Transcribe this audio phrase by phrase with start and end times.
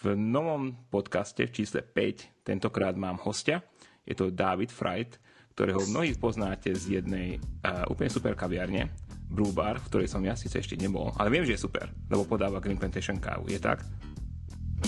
[0.00, 3.60] V novom podcaste v čísle 5 tentokrát mám hostia.
[4.08, 5.20] Je to David Fright,
[5.52, 8.88] ktorého mnohí poznáte z jednej uh, úplne super kaviarne,
[9.28, 12.24] Brew Bar, v ktorej som ja síce ešte nebol, ale viem, že je super, lebo
[12.24, 13.52] podáva Green Plantation kávu.
[13.52, 13.84] Je tak?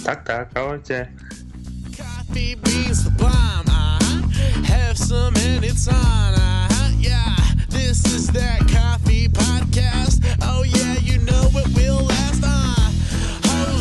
[0.00, 1.12] Tak, tak, ahojte.
[1.92, 4.32] Coffee beans sublime, uh-huh.
[4.64, 6.88] Have some and it's on, uh-huh.
[6.96, 7.36] Yeah,
[7.68, 10.24] this is that coffee podcast.
[10.40, 12.91] Oh yeah, you know it will last, uh.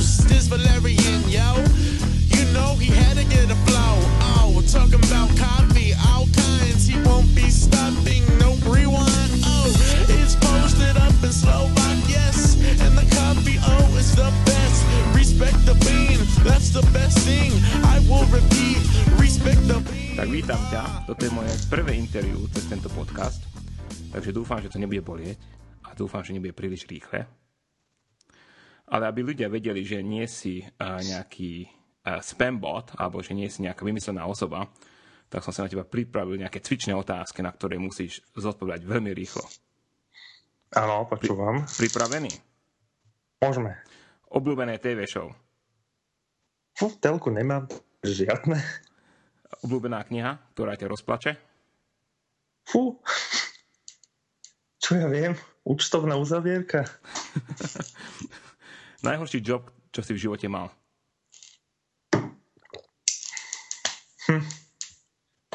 [0.02, 1.62] Host is Valerian, yo.
[2.34, 4.02] You know he had to get a flow.
[4.34, 6.90] Oh, talking about coffee, all kinds.
[6.90, 9.46] He won't be stopping, no rewind.
[9.46, 9.70] Oh,
[10.10, 12.58] it's posted up in Slovak, yes.
[12.82, 14.82] And the coffee, oh, is the best.
[15.14, 17.54] Respect the bean, that's the best thing.
[17.86, 18.82] I will repeat,
[19.22, 20.18] respect the bean.
[20.18, 23.46] Tak vítam ťa, toto je moje prvé interview cez tento podcast,
[24.10, 25.38] takže dúfam, že to nebude bolieť
[25.86, 27.30] a dúfam, že nebude príliš rýchle.
[28.92, 31.64] Ale aby ľudia vedeli, že nie si nejaký
[32.20, 34.68] spambot, alebo že nie si nejaká vymyslená osoba,
[35.32, 39.48] tak som sa na teba pripravil nejaké cvičné otázky, na ktoré musíš zodpovedať veľmi rýchlo.
[40.76, 41.64] Áno, počúvam.
[41.80, 42.32] Pripravený?
[43.40, 43.80] Môžeme.
[44.28, 45.32] Obľúbené TV show.
[46.76, 47.68] Fú, telku nemám
[48.04, 48.60] žiadne.
[49.64, 51.32] Obľúbená kniha, ktorá ťa rozplače.
[52.68, 53.00] Fú.
[54.84, 55.36] Čo ja viem?
[55.64, 56.88] Účtovná uzavierka.
[59.02, 60.70] Najhorší job, čo si v živote mal.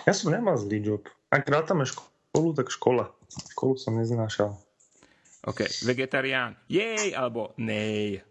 [0.06, 1.02] Ja som nemal zlý job.
[1.30, 3.11] Ak rátame školu, tak škola.
[3.55, 4.55] Školu som neznášal.
[5.47, 8.22] OK, vegetarián, jej, alebo nej.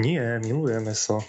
[0.00, 1.20] Nie, milujeme so.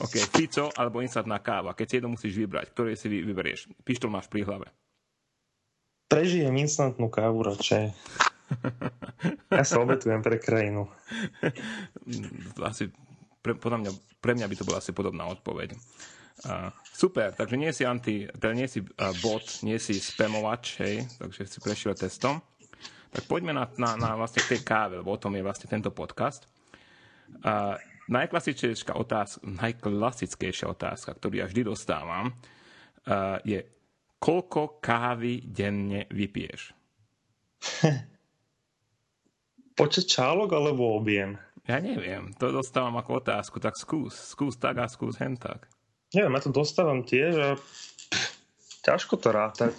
[0.00, 1.76] OK, Fico alebo instantná káva.
[1.76, 3.68] Keď si jedno musíš vybrať, ktoré si vy- vyberieš?
[3.84, 4.68] Pištol máš pri hlave.
[6.08, 7.92] Prežijem instantnú kávu radšej.
[9.52, 10.88] Ja sa obetujem pre krajinu.
[12.08, 12.88] Mm, Asi,
[13.44, 15.76] pre, podľa mňa, pre mňa by to bola asi podobná odpoveď.
[16.42, 21.06] Uh, super, takže nie si anti, teda nie si uh, bot, nie si spamovač, hej,
[21.20, 22.40] takže si prešiel testom.
[23.12, 25.92] Tak poďme na, na, na vlastne k tej káve, lebo o tom je vlastne tento
[25.92, 26.48] podcast.
[27.44, 27.76] Uh,
[28.08, 33.62] najklasickejšia otázka, najklasickejšia otázka, ktorú ja vždy dostávam, uh, je,
[34.16, 36.72] koľko kávy denne vypiješ?
[39.72, 41.40] Počet čálok alebo objem?
[41.64, 45.70] Ja neviem, to dostávam ako otázku, tak skús, skús tak a skús hen tak.
[46.10, 47.48] Neviem, ja to dostávam tiež a
[48.82, 49.74] ťažko to rátať.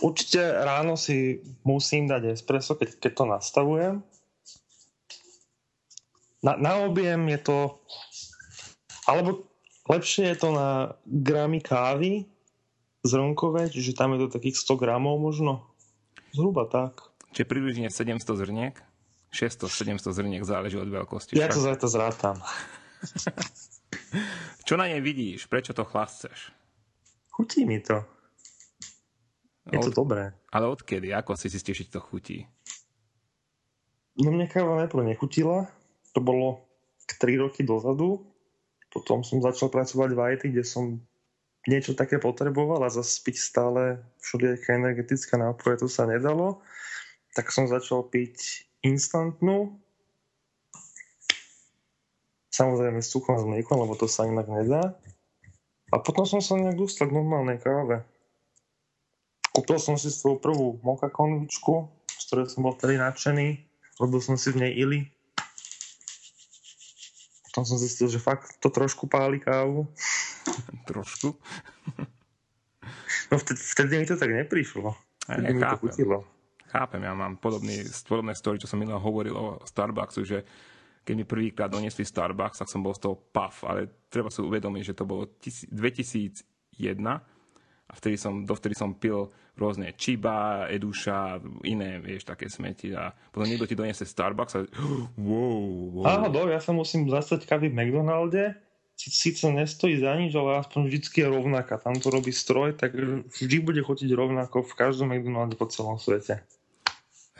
[0.00, 3.94] Určite ráno si musím dať espresso, keď, keď to nastavujem.
[6.40, 7.56] Na, na objem je to...
[9.04, 9.44] Alebo
[9.90, 12.24] lepšie je to na gramy kávy
[13.04, 15.68] zrnkové, čiže tam je to takých 100 gramov možno.
[16.32, 17.12] Zhruba tak.
[17.36, 18.74] Čiže približne 700 zrniek,
[19.30, 21.38] 600-700 zrniek záleží od veľkosti.
[21.38, 22.42] Ja to za to zrátam.
[24.66, 25.46] Čo na nej vidíš?
[25.46, 26.50] Prečo to chlasceš?
[27.30, 28.02] Chutí mi to.
[29.70, 30.34] Je to Od, dobré.
[30.50, 31.14] ale odkedy?
[31.14, 32.46] Ako si zistíš, že to chutí?
[34.18, 35.70] No mne káva najprv nechutila.
[36.12, 36.66] To bolo
[37.06, 38.26] 3 roky dozadu.
[38.90, 40.98] Potom som začal pracovať v IT, kde som
[41.70, 46.58] niečo také potreboval a zase piť stále všelijaké energetické nápoje, to sa nedalo.
[47.38, 49.76] Tak som začal piť instantnú.
[52.50, 54.96] Samozrejme s cukrom s mliekom, lebo to sa inak nedá.
[55.90, 58.04] A potom som sa nejak dostal k normálnej káve.
[59.50, 63.48] Kúpil som si svoju prvú moka konvičku, z ktorej som bol vtedy nadšený.
[63.98, 65.10] Robil som si v nej ili.
[67.50, 69.90] Potom som zistil, že fakt to trošku páli kávu.
[70.86, 71.34] Trošku?
[73.30, 74.94] No vtedy, vtedy mi to tak neprišlo.
[75.26, 76.22] Vtedy mi to chutilo.
[76.70, 80.46] Chápem, ja mám podobný, podobné story, čo som minulé hovoril o Starbucksu, že
[81.02, 84.94] keď mi prvýkrát donesli Starbucks, tak som bol z toho puff, ale treba si uvedomiť,
[84.94, 86.46] že to bolo tisí- 2001
[87.90, 93.50] a vtedy som, dovtedy som pil rôzne Chiba, Eduša, iné, vieš, také smeti a potom
[93.50, 94.60] niekto ti doniesie Starbucks a
[95.18, 96.04] wow, wow.
[96.06, 98.54] Náhodou, ja sa musím zastať kávy v McDonalde.
[98.94, 101.80] Sí- Síce nestojí za nič, ale aspoň vždycky je rovnaká.
[101.82, 102.94] Tam to robí stroj, tak
[103.32, 106.44] vždy bude chutiť rovnako v každom McDonalde po celom svete.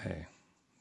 [0.00, 0.20] Hej,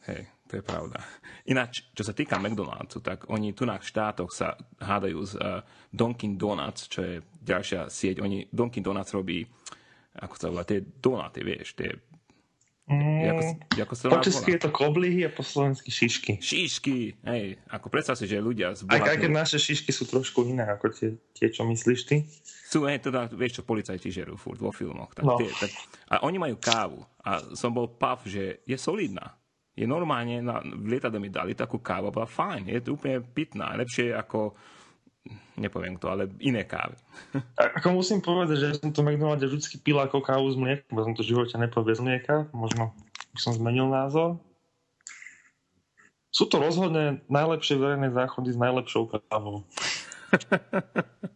[0.08, 1.04] hej, to je pravda.
[1.52, 5.60] Ináč, čo sa týka McDonald'su, tak oni tu na štátoch sa hádajú s uh,
[5.92, 8.24] Dunkin' Donuts, čo je ďalšia sieť.
[8.24, 9.44] Oni, Dunkin' Donuts robí,
[10.16, 11.92] ako sa volá, tie donaty, vieš, tie...
[12.90, 13.44] Ako,
[13.86, 16.42] ako sa Po česky je to koblihy a po slovensky šišky.
[16.42, 20.42] Šíšky, hej, ako predstav si, že ľudia z Aj, aj keď naše šišky sú trošku
[20.50, 22.26] iné ako tie, tie čo myslíš ty.
[22.66, 25.14] Sú, hej, teda, vieš čo, policajti žerú furt vo filmoch.
[25.14, 25.38] Tak No.
[25.38, 25.70] tie, tak,
[26.10, 27.06] a oni majú kávu.
[27.22, 29.38] A som bol pav, že je solidná.
[29.80, 33.80] je normálne, na, v lietadle mi dali takú kávu, bola fajn, je to úplne pitná,
[33.80, 34.58] lepšie ako
[35.60, 36.96] nepoviem to, ale iné kávy.
[37.60, 41.14] Ako musím povedať, že som to McDonalde vždy pil ako kávu z mlieka, bo som
[41.14, 42.96] to v živote nepil bez mlieka, možno
[43.36, 44.40] by som zmenil názor.
[46.30, 49.66] Sú to rozhodne najlepšie verejné záchody s najlepšou kávou.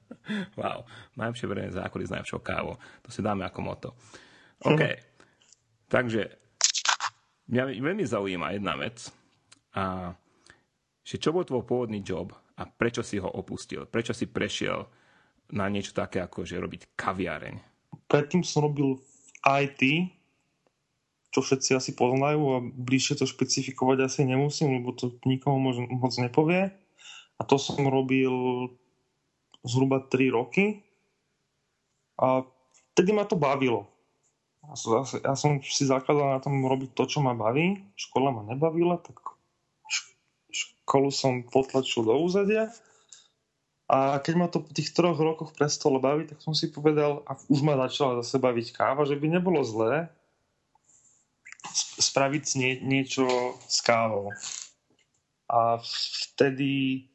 [0.56, 0.88] Wow,
[1.19, 2.79] najlepšie verejné záchody s najlepšou kávou.
[3.03, 3.89] To si dáme ako moto.
[4.63, 4.79] OK.
[5.91, 6.21] Takže
[7.51, 9.12] mňa veľmi zaujíma jedna vec.
[9.75, 10.15] A,
[11.03, 12.31] že čo bol tvoj pôvodný job
[12.63, 13.83] a prečo si ho opustil?
[13.83, 14.88] Prečo si prešiel
[15.51, 17.56] na niečo také, ako že robiť kaviareň?
[18.07, 19.04] Predtým som robil v
[19.68, 19.81] IT,
[21.33, 26.71] čo všetci asi poznajú a bližšie to špecifikovať asi nemusím, lebo to nikomu moc nepovie.
[27.36, 28.31] A to som robil
[29.65, 30.86] zhruba 3 roky.
[32.21, 32.45] A
[32.94, 33.89] vtedy ma to bavilo.
[35.25, 37.83] Ja som, si zakladal na tom robiť to, čo ma baví.
[38.00, 39.19] Škola ma nebavila, tak
[40.83, 42.68] školu som potlačil do úzadia.
[43.88, 47.39] A keď ma to po tých troch rokoch prestalo baviť, tak som si povedal, a
[47.47, 50.12] už ma začala zase baviť káva, že by nebolo zlé
[51.71, 53.24] sp- spraviť nie, niečo
[53.63, 54.31] s kávou.
[55.47, 57.06] A vtedy,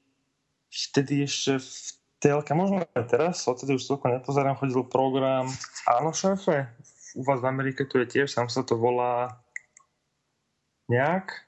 [0.68, 1.72] vtedy ešte v
[2.20, 5.48] telke, možno aj teraz, odtedy už toľko nepozerám, chodil program
[5.88, 6.68] Áno, šéfe,
[7.16, 9.40] u vás v Amerike to je tiež, tam sa to volá
[10.92, 11.47] nejak.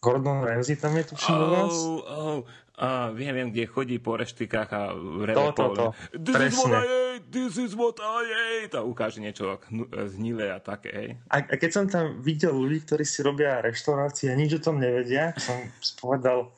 [0.00, 1.44] Gordon Ramsay tam je tuším u.
[1.44, 2.40] Oh, oh,
[2.80, 5.86] a viem, viem, kde chodí po reštikách a reve To, to, to.
[6.16, 6.72] This is what Presne.
[6.72, 8.24] I ate, this is what I
[8.64, 8.72] ate.
[8.72, 11.08] A ukáže niečo hnu- znilé a také, hej.
[11.28, 14.80] A, a keď som tam videl ľudí, ktorí si robia reštaurácie a nič o tom
[14.80, 15.60] nevedia, som
[16.00, 16.48] povedal,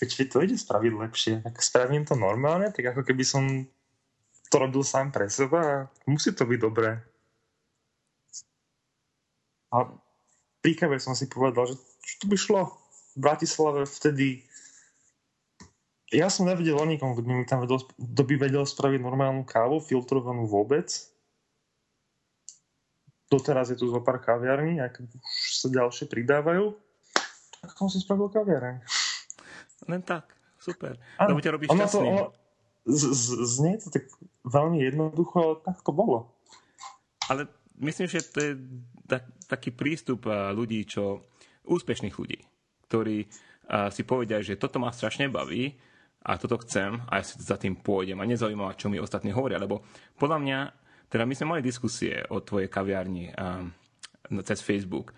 [0.00, 3.44] mi to ide spraviť lepšie, tak spravím to normálne, tak ako keby som
[4.48, 5.74] to robil sám pre seba a
[6.08, 7.04] musí to byť dobré.
[9.76, 9.92] A
[10.64, 12.60] pri som si povedal, že čo to by šlo
[13.14, 14.44] v Bratislave vtedy
[16.10, 19.46] ja som nevedel o nikom, kto by mi tam vedel, kto by vedel spraviť normálnu
[19.46, 20.90] kávu, filtrovanú vôbec
[23.30, 26.74] doteraz je tu zo pár kaviarní, ak už sa ďalšie pridávajú,
[27.62, 28.82] tak som si spravil kaviareň.
[29.86, 30.98] Len tak, super.
[31.16, 32.10] Áno, Lebo ťa robíš ono to, šťastným.
[32.10, 32.24] ono,
[32.90, 34.10] z, z, znie to tak
[34.42, 36.34] veľmi jednoducho, ale tak to bolo.
[37.30, 37.46] Ale
[37.78, 38.52] myslím, že to je
[39.06, 41.29] tak, taký prístup a, ľudí, čo
[41.70, 42.42] úspešných ľudí,
[42.90, 43.30] ktorí
[43.94, 45.78] si povedia, že toto ma strašne baví
[46.26, 49.62] a toto chcem a ja si za tým pôjdem a nezaujíma, čo mi ostatní hovoria,
[49.62, 49.86] lebo
[50.18, 50.58] podľa mňa,
[51.08, 53.64] teda my sme mali diskusie o tvojej kaviarni a,
[54.42, 55.14] cez Facebook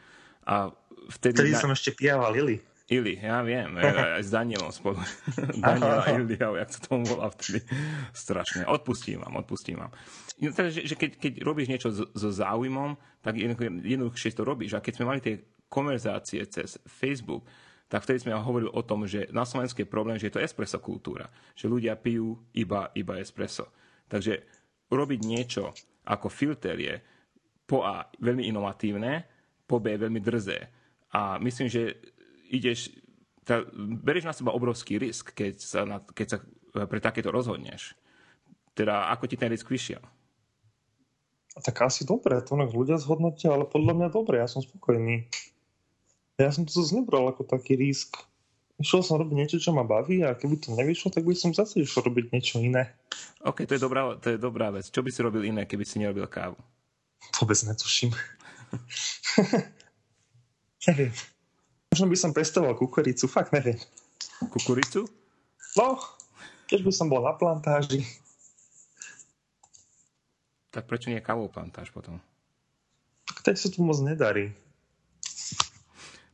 [0.46, 0.70] a
[1.18, 1.48] vtedy...
[1.48, 2.60] Vtedy na- som ešte pijával Lily.
[2.92, 5.00] Ili, ja viem, aj s Danielom spolu.
[5.64, 7.64] Daniel a Ilia, jak sa tomu volá vtedy.
[8.12, 8.68] Strašne.
[8.68, 9.96] Odpustím vám, odpustím vám.
[10.44, 14.76] No, Takže, že keď, keď robíš niečo so, záujmom, tak jednoduchšie to robíš.
[14.76, 15.40] A keď sme mali tie
[15.72, 17.48] konverzácie cez Facebook,
[17.88, 20.80] tak vtedy sme hovorili o tom, že na Slovensku je problém, že je to espresso
[20.80, 21.28] kultúra.
[21.56, 23.68] Že ľudia pijú iba, iba espresso.
[24.08, 24.44] Takže
[24.92, 25.72] urobiť niečo
[26.08, 26.94] ako filter je
[27.68, 29.24] po A veľmi inovatívne,
[29.64, 30.68] po B veľmi drzé.
[31.12, 32.00] A myslím, že
[32.48, 32.92] ideš,
[33.44, 37.96] tá, berieš na seba obrovský risk, keď sa, na, keď sa e, pre takéto rozhodneš.
[38.72, 40.00] Teda ako ti ten risk vyšiel?
[41.52, 45.28] Tak asi dobre, to ľudia zhodnotia, ale podľa mňa dobre, ja som spokojný.
[46.40, 48.16] Ja som to nebral ako taký risk.
[48.80, 51.84] Išiel som robiť niečo, čo ma baví a keby to nevyšlo, tak by som zase
[51.84, 52.88] išiel robiť niečo iné.
[53.44, 54.88] OK, to je dobrá, to je dobrá vec.
[54.88, 56.56] Čo by si robil iné, keby si nerobil kávu?
[57.38, 58.10] Vôbec netuším.
[60.88, 61.12] neviem.
[61.92, 63.76] Možno by som pestoval kukuricu, fakt neviem.
[64.50, 65.04] Kukuricu?
[65.76, 66.00] No,
[66.66, 68.02] keď by som bol na plantáži.
[70.72, 72.16] Tak prečo nie kávou plantáž potom?
[73.28, 74.56] Tak tak sa tu moc nedarí.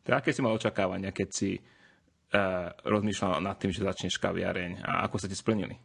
[0.09, 5.05] Teda aké si mal očakávania, keď si uh, rozmýšľal nad tým, že začneš kaviareň a
[5.05, 5.77] ako sa ti splnili?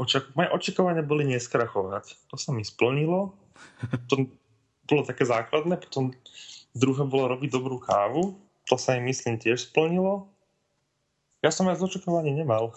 [0.00, 2.32] Očak- moje očakávania boli neskrachovať.
[2.32, 3.36] To sa mi splnilo.
[4.08, 4.32] To
[4.88, 5.76] bolo také základné.
[5.76, 6.16] Potom
[6.72, 8.32] druhé bolo robiť dobrú kávu.
[8.72, 10.32] To sa im myslím tiež splnilo.
[11.44, 12.72] Ja som viac očakávaní nemal.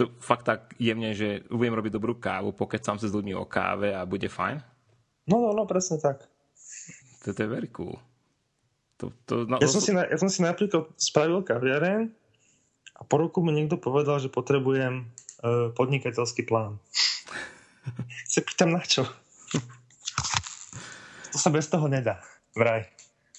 [0.00, 3.92] To fakt tak jemne, že budem robiť dobrú kávu, pokecám sa s ľuďmi o káve
[3.92, 4.56] a bude fajn?
[5.28, 6.28] No, no, no, presne tak.
[7.26, 7.98] To, to je very cool.
[9.02, 12.06] To, to, no, Ja som, si, na, ja som si napríklad spravil kaviareň
[12.96, 15.10] a po roku mi niekto povedal, že potrebujem
[15.42, 16.78] uh, podnikateľský plán.
[18.32, 19.02] sa pýtam na čo?
[21.34, 22.22] to sa bez toho nedá.
[22.54, 22.86] Vraj.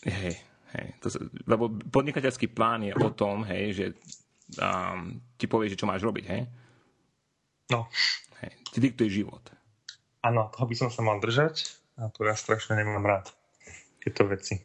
[0.03, 0.35] Hej,
[0.75, 0.87] hej.
[1.01, 3.85] To sa, lebo podnikateľský plán je o tom, hej, že
[4.59, 6.43] um, ti povie, že čo máš robiť, hej?
[7.71, 7.87] No,
[8.43, 8.51] hej.
[8.67, 9.41] Ti diktuje život.
[10.21, 13.36] áno, toho by som sa mal držať a to ja strašne nemám rád.
[14.01, 14.55] Tieto veci.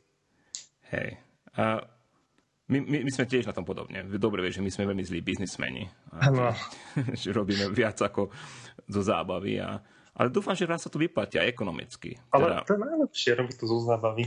[0.93, 1.09] Hej.
[1.57, 1.81] A
[2.73, 4.07] my, my, my sme tiež na tom podobne.
[4.17, 5.85] Dobre vieš, že my sme veľmi zlí biznismeni.
[6.17, 6.57] Áno.
[7.21, 8.33] že robíme viac ako
[8.89, 9.61] zo zábavy.
[9.61, 9.77] A,
[10.17, 12.17] ale dúfam, že raz sa to vyplatí aj ekonomicky.
[12.33, 14.25] Ale Teda, to je najlepšie robiť to zo zábavy.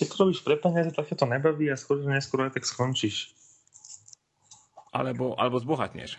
[0.00, 3.36] Keď to robíš pre peniaze, tak to nebaví a skôr neskôr aj tak skončíš.
[4.90, 6.18] alebo, alebo zbohatneš.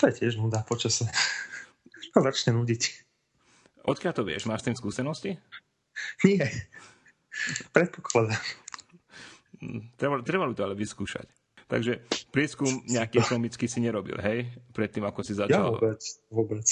[0.00, 1.08] To je tiež nuda počase.
[2.12, 3.03] To začne nudiť.
[3.84, 4.48] Odkiaľ to vieš?
[4.48, 5.36] Máš s tým skúsenosti?
[6.24, 6.48] Nie.
[7.70, 8.40] Predpokladám.
[9.96, 11.28] Treba, treba to ale vyskúšať.
[11.68, 14.48] Takže prieskum nejaký ekonomický si nerobil, hej?
[14.72, 15.76] Predtým, ako si Ja začal.
[15.76, 16.66] vôbec, vôbec.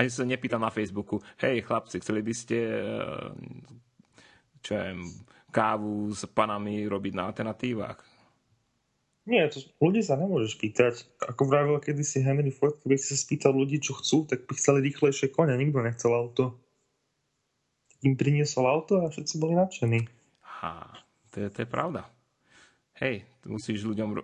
[0.00, 3.30] Ani sa nepýtal na Facebooku, hej chlapci, chceli by ste eh,
[4.64, 5.04] čo ja viem,
[5.52, 8.00] kávu s panami robiť na alternatívach?
[9.22, 11.06] Nie, to ľudí sa nemôžeš pýtať.
[11.22, 14.90] Ako vravil kedysi Henry Ford, keby si sa spýtal ľudí, čo chcú, tak by chceli
[14.90, 15.54] rýchlejšie kone.
[15.54, 16.58] Nikto nechcel auto.
[18.02, 20.10] Im priniesol auto a všetci boli nadšení.
[20.42, 20.90] Ha,
[21.30, 22.02] to je, to je pravda.
[22.98, 24.18] Hej, musíš ľuďom...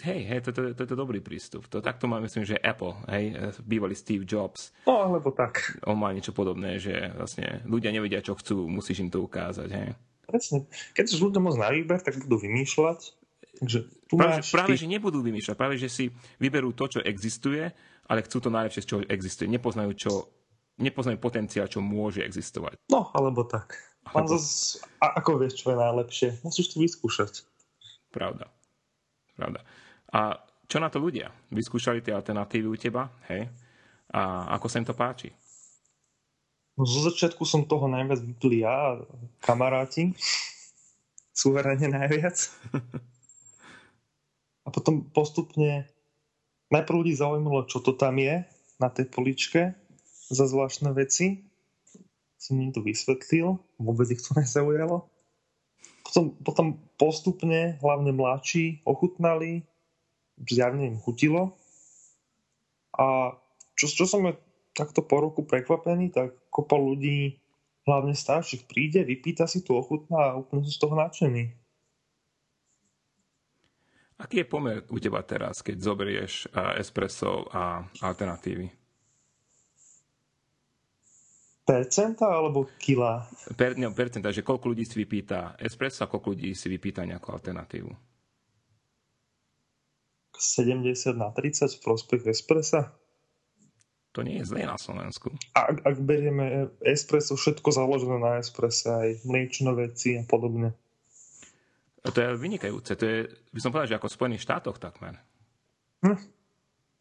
[0.00, 1.68] Hej, hej, to, to, to, to je dobrý prístup.
[1.68, 5.76] To takto má, myslím, že Apple, hej, bývalý Steve Jobs, No, alebo tak.
[5.84, 9.88] on má niečo podobné, že vlastne ľudia nevedia, čo chcú, musíš im to ukázať, hej.
[10.24, 10.66] Presne.
[10.96, 13.25] Keď už ľuďom moc na výber, tak budú vymýšľať.
[13.56, 14.84] Takže tu Práve, máš práve ty...
[14.84, 17.64] že nebudú vymýšľať, práve, že si vyberú to, čo existuje,
[18.06, 19.48] ale chcú to najlepšie, z čoho existuje.
[19.48, 20.12] Nepoznajú, čo,
[20.78, 22.76] nepoznajú potenciál, čo môže existovať.
[22.92, 23.80] No, alebo tak.
[24.06, 26.28] Alebo- zas, a ako vieš, čo je najlepšie?
[26.46, 27.42] Musíš to vyskúšať.
[28.14, 28.46] Pravda.
[29.34, 29.60] Pravda.
[30.14, 30.38] A
[30.70, 31.34] čo na to ľudia?
[31.50, 33.10] Vyskúšali tie alternatívy u teba?
[33.26, 33.50] Hej?
[34.14, 35.34] A ako sa im to páči?
[36.76, 39.00] No, zo začiatku som toho najviac vypil ja
[39.42, 40.12] kamaráti.
[41.32, 42.36] Suverene najviac.
[44.66, 45.86] A potom postupne
[46.74, 48.42] najprv ľudí zaujímalo, čo to tam je
[48.82, 49.78] na tej poličke
[50.26, 51.46] za zvláštne veci.
[52.36, 55.06] Som im to vysvetlil, vôbec ich to nezaujalo.
[56.06, 56.66] Potom, potom
[56.98, 59.66] postupne, hlavne mladší, ochutnali,
[60.38, 61.54] zjavne im chutilo.
[62.96, 63.36] A
[63.76, 64.38] čo, čo som je
[64.72, 67.36] takto po roku prekvapený, tak kopa ľudí,
[67.86, 71.54] hlavne starších, príde, vypýta si tu ochutná a úplne sú z toho nadšení.
[74.16, 78.64] Aký je pomer u teba teraz, keď zoberieš a, espresso a alternatívy?
[81.66, 83.26] Percenta alebo kila?
[83.58, 87.28] Per, no, percenta, že koľko ľudí si vypýta espresso a koľko ľudí si vypýta nejakú
[87.34, 87.90] alternatívu?
[90.38, 92.96] 70 na 30 v prospech espressa?
[94.16, 95.28] To nie je zlé na Slovensku.
[95.52, 100.72] Ak, ak berieme espresso, všetko založené na espresse, aj mliečne veci a podobne.
[102.06, 102.94] A to je vynikajúce.
[102.94, 103.18] To je,
[103.50, 105.18] by som povedal, že ako v Spojených štátoch takmer.
[106.06, 106.14] Hm.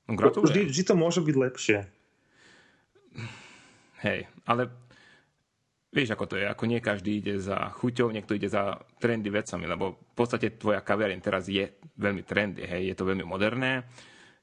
[0.06, 0.66] No, Vždy, gratulujem.
[0.70, 1.78] vždy to môže byť lepšie.
[4.02, 4.70] Hej, ale
[5.90, 6.46] vieš, ako to je.
[6.46, 10.82] Ako nie každý ide za chuťou, niekto ide za trendy vecami, lebo v podstate tvoja
[10.82, 11.66] kaviareň teraz je
[11.98, 12.92] veľmi trendy, hej.
[12.92, 13.88] Je to veľmi moderné,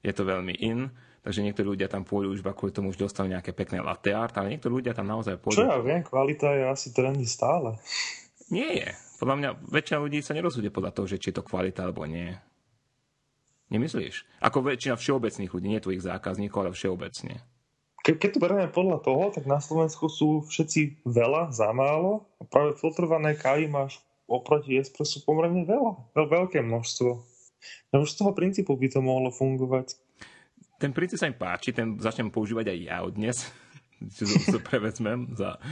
[0.01, 0.89] je to veľmi in,
[1.23, 4.57] takže niektorí ľudia tam pôjdu už kvôli tomu, už dostanú nejaké pekné latte art, ale
[4.57, 5.63] niektorí ľudia tam naozaj Čo pôjdu.
[5.63, 7.79] ja viem, kvalita je asi trendy stále.
[8.51, 8.89] Nie je.
[9.23, 12.35] Podľa mňa väčšina ľudí sa nerozhoduje podľa toho, že či je to kvalita alebo nie.
[13.71, 14.27] Nemyslíš?
[14.43, 17.39] Ako väčšina všeobecných ľudí, nie tvojich zákazníkov, ale všeobecne.
[18.03, 22.51] Ke, keď to berieme podľa toho, tak na Slovensku sú všetci veľa za málo a
[22.51, 27.11] práve filtrované kávy máš oproti espresso pomerne veľa, veľ, veľké množstvo.
[27.95, 30.03] No už z toho princípu by to mohlo fungovať.
[30.83, 33.47] Ten princíp sa mi páči, ten začnem používať aj ja od dnes.
[34.19, 35.31] Čiže to, to prevezmem.
[35.39, 35.63] Za...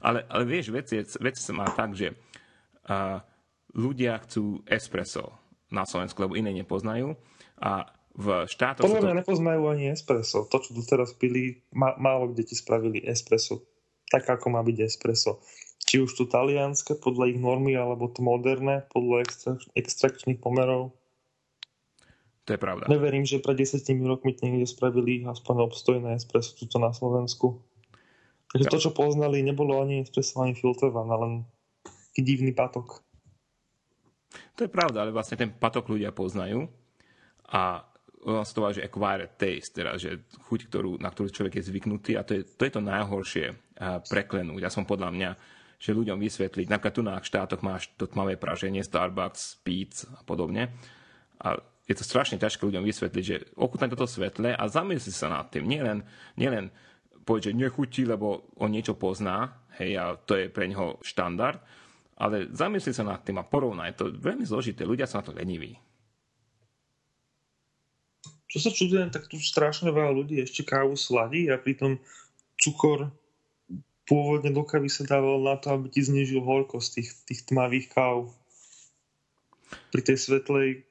[0.00, 2.16] Ale, ale vieš, vec, je, vec sa má tak, že
[2.88, 3.22] a,
[3.76, 5.36] ľudia chcú espresso
[5.68, 7.14] na Slovensku, lebo iné nepoznajú.
[7.60, 7.84] A
[8.18, 8.88] v štátoch...
[8.88, 10.48] Podľa mňa nepoznajú ani espresso.
[10.48, 13.62] To, čo tu teraz pili, má, málo kde ti spravili espresso.
[14.08, 15.44] Tak, ako má byť espresso.
[15.84, 20.96] Či už tu talianske podľa ich normy, alebo to moderné podľa extra, extrakčných pomerov.
[22.48, 22.88] To je pravda.
[22.88, 27.60] Neverím, že pred 10 rokmi niekde spravili aspoň obstojné espresso tuto na Slovensku.
[28.48, 31.32] Takže to, čo poznali, nebolo ani espresso, ani filtrované, len
[32.18, 32.98] taký divný patok.
[34.58, 36.66] To je pravda, ale vlastne ten patok ľudia poznajú
[37.54, 37.86] a
[38.18, 42.26] sa to že acquired taste, teda, že chuť, ktorú, na ktorú človek je zvyknutý a
[42.26, 43.46] to je to, je to najhoršie
[43.78, 44.66] a preklenúť.
[44.66, 45.30] Ja som podľa mňa,
[45.78, 50.74] že ľuďom vysvetliť, napríklad tu na štátoch máš to tmavé praženie, Starbucks, Peets a podobne
[51.38, 55.46] a je to strašne ťažké ľuďom vysvetliť, že ochutnať toto svetle a zamysli sa nad
[55.54, 55.70] tým.
[55.70, 56.02] Nielen,
[56.34, 56.74] nielen
[57.22, 61.62] povedať, že nechutí, lebo on niečo pozná, hej, a to je pre neho štandard,
[62.18, 63.94] ale zamysli sa nad tým a porovnaj.
[63.94, 64.82] To je veľmi zložité.
[64.82, 65.78] Ľudia sú na to leniví.
[68.50, 72.00] Čo sa čudujem, tak tu strašne veľa ľudí ešte kávu sladí a pritom
[72.58, 73.12] cukor
[74.08, 78.32] pôvodne do kávy sa dával na to, aby ti znižil horkosť tých, tých tmavých káv.
[79.92, 80.88] Pri tej svetlej,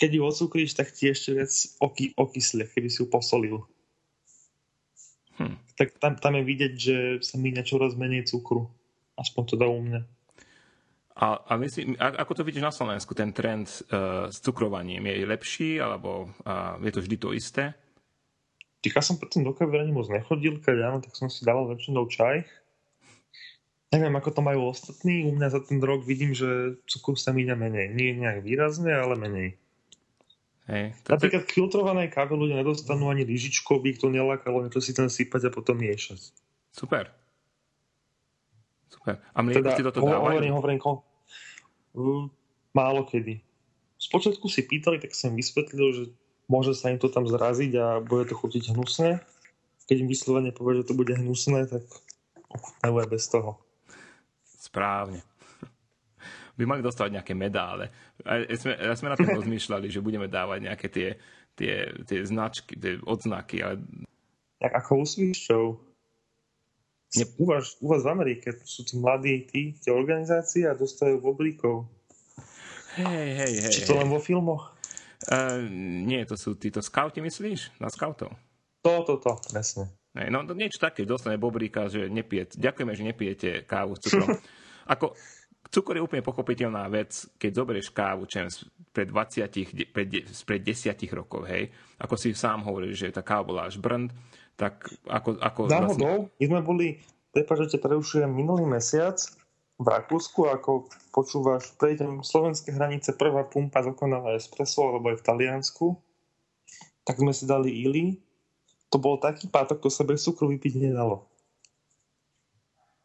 [0.00, 1.52] keď ju odsúkriš, tak ti ešte viac
[1.84, 3.60] oky, okyslie, keby si ju posolil.
[5.36, 5.60] Hm.
[5.76, 8.72] Tak tam, tam je vidieť, že sa míňa čoraz menej cukru.
[9.20, 10.00] Aspoň teda u mňa.
[11.14, 15.06] A, a myslím, ako to vidíš na Slovensku, ten trend uh, s cukrovaním?
[15.06, 17.70] Je lepší, alebo uh, je to vždy to isté?
[18.82, 22.42] Týka som predtým do kaviarní moc nechodil, keď áno, tak som si dával väčšinou čaj.
[23.94, 25.22] Neviem, ako to majú ostatní.
[25.22, 27.94] U mňa za ten rok vidím, že cukru sa míňa menej.
[27.94, 29.48] Nie nejak výrazne, ale menej.
[30.66, 35.12] Hej, to, Napríklad k filtrovanej káve ľudia nedostanú ani ich to nelákalo, to si tam
[35.12, 36.32] sypať a potom miešať.
[36.74, 37.23] super.
[38.88, 39.20] Super.
[39.34, 40.38] A mlieko Teda, ti toto dávajú?
[40.38, 40.80] hovorím, hovorím,
[41.94, 42.26] Mm,
[42.74, 43.38] málo kedy.
[43.94, 46.02] Spočiatku si pýtali, tak som vysvetlil, že
[46.50, 49.22] môže sa im to tam zraziť a bude to chutiť hnusne.
[49.86, 51.86] Keď im vyslovene povie, že to bude hnusné, tak
[52.50, 53.62] ochutnajú aj bez toho.
[54.42, 55.22] Správne.
[56.58, 57.94] By mali dostať nejaké medále.
[58.26, 61.08] A sme, a sme na tom rozmýšľali, že budeme dávať nejaké tie,
[61.54, 63.78] tie, tie značky, tie odznaky, ale
[64.58, 65.64] Jak ako u Switchov.
[65.78, 65.93] Ne-
[67.14, 71.86] U vás, u vás v Amerike sú tí mladí tí, tie organizácie a dostajú bobríkov.
[72.98, 73.70] hej, hej, hej.
[73.70, 74.00] Či to hej.
[74.02, 74.74] len vo filmoch?
[75.30, 75.62] Uh,
[76.04, 77.78] nie, to sú títo skauti, myslíš?
[77.78, 78.34] Na skautov?
[78.82, 79.94] To, to, to, presne.
[80.18, 84.34] Hej, no to niečo také, dostane bobríka, že nepijete, ďakujeme, že nepijete kávu s cukrom.
[84.92, 85.14] Ako,
[85.70, 88.42] cukor je úplne pochopiteľná vec, keď zoberieš kávu čo
[88.94, 90.06] pred 20, de- pred,
[90.46, 91.66] pred 10 rokov, hej,
[91.98, 94.14] ako si sám hovoril, že tá káva bola až brnd,
[94.54, 96.86] tak ako, ako Náhodou, my sme boli,
[97.34, 99.18] prepáč, že prerušujem, minulý mesiac
[99.74, 105.86] v Rakúsku, ako počúvaš, prejdem slovenské hranice, prvá pumpa dokonalá espresso, alebo aj v Taliansku,
[107.02, 108.22] tak sme si dali ili.
[108.94, 111.26] To bol taký pátok, to sa bez cukru vypiť nedalo.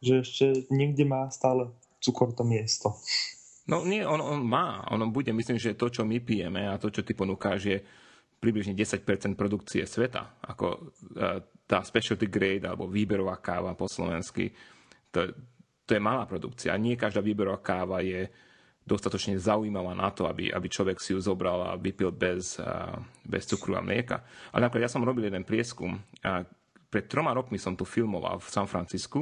[0.06, 2.94] Že ešte niekde má stále cukor to miesto.
[3.65, 6.89] No nie, on, on má, on bude, myslím, že to, čo my pijeme a to,
[6.89, 7.77] čo ty ponúkáš, je
[8.39, 9.03] približne 10%
[9.35, 10.40] produkcie sveta.
[10.44, 14.50] Ako uh, tá specialty grade alebo výberová káva po slovensky,
[15.14, 15.31] to,
[15.85, 16.74] to je malá produkcia.
[16.79, 18.31] Nie každá výberová káva je
[18.81, 23.46] dostatočne zaujímavá na to, aby, aby človek si ju zobral a vypil bez, uh, bez
[23.46, 24.24] cukru a mlieka.
[24.55, 26.01] Ale napríklad ja som robil jeden prieskum
[26.90, 29.22] pred troma rokmi som tu filmoval v San Francisku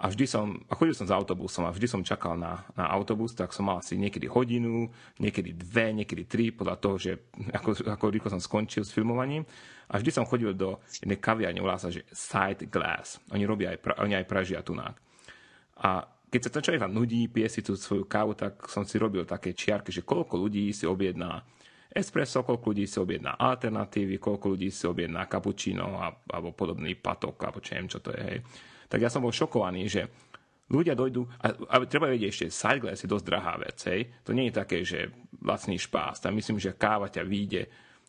[0.00, 3.36] a vždy som, a chodil som za autobusom a vždy som čakal na, na autobus,
[3.36, 4.88] tak som mal asi niekedy hodinu,
[5.20, 7.12] niekedy dve, niekedy tri, podľa toho, že
[7.52, 9.44] ako, ako rýchlo som skončil s filmovaním.
[9.92, 13.20] A vždy som chodil do jednej kaviarne, volá sa, že Side Glass.
[13.36, 14.96] Oni robia aj, oni aj pražia tunák.
[15.84, 19.28] A keď sa ten človek nudí, pije si tú svoju kávu, tak som si robil
[19.28, 21.44] také čiarky, že koľko ľudí si objedná
[21.92, 27.36] espresso, koľko ľudí si objedná alternatívy, koľko ľudí si objedná cappuccino a, alebo podobný patok,
[27.44, 28.22] alebo čo čo to je.
[28.24, 28.38] Hej.
[28.90, 30.02] Tak ja som bol šokovaný, že
[30.70, 34.10] ľudia dojdú, a, a treba vedieť ešte, sideglass je dosť drahá vec, hej.
[34.26, 36.18] To nie je také, že lacný špás.
[36.18, 37.62] Tam myslím, že káva ťa vyjde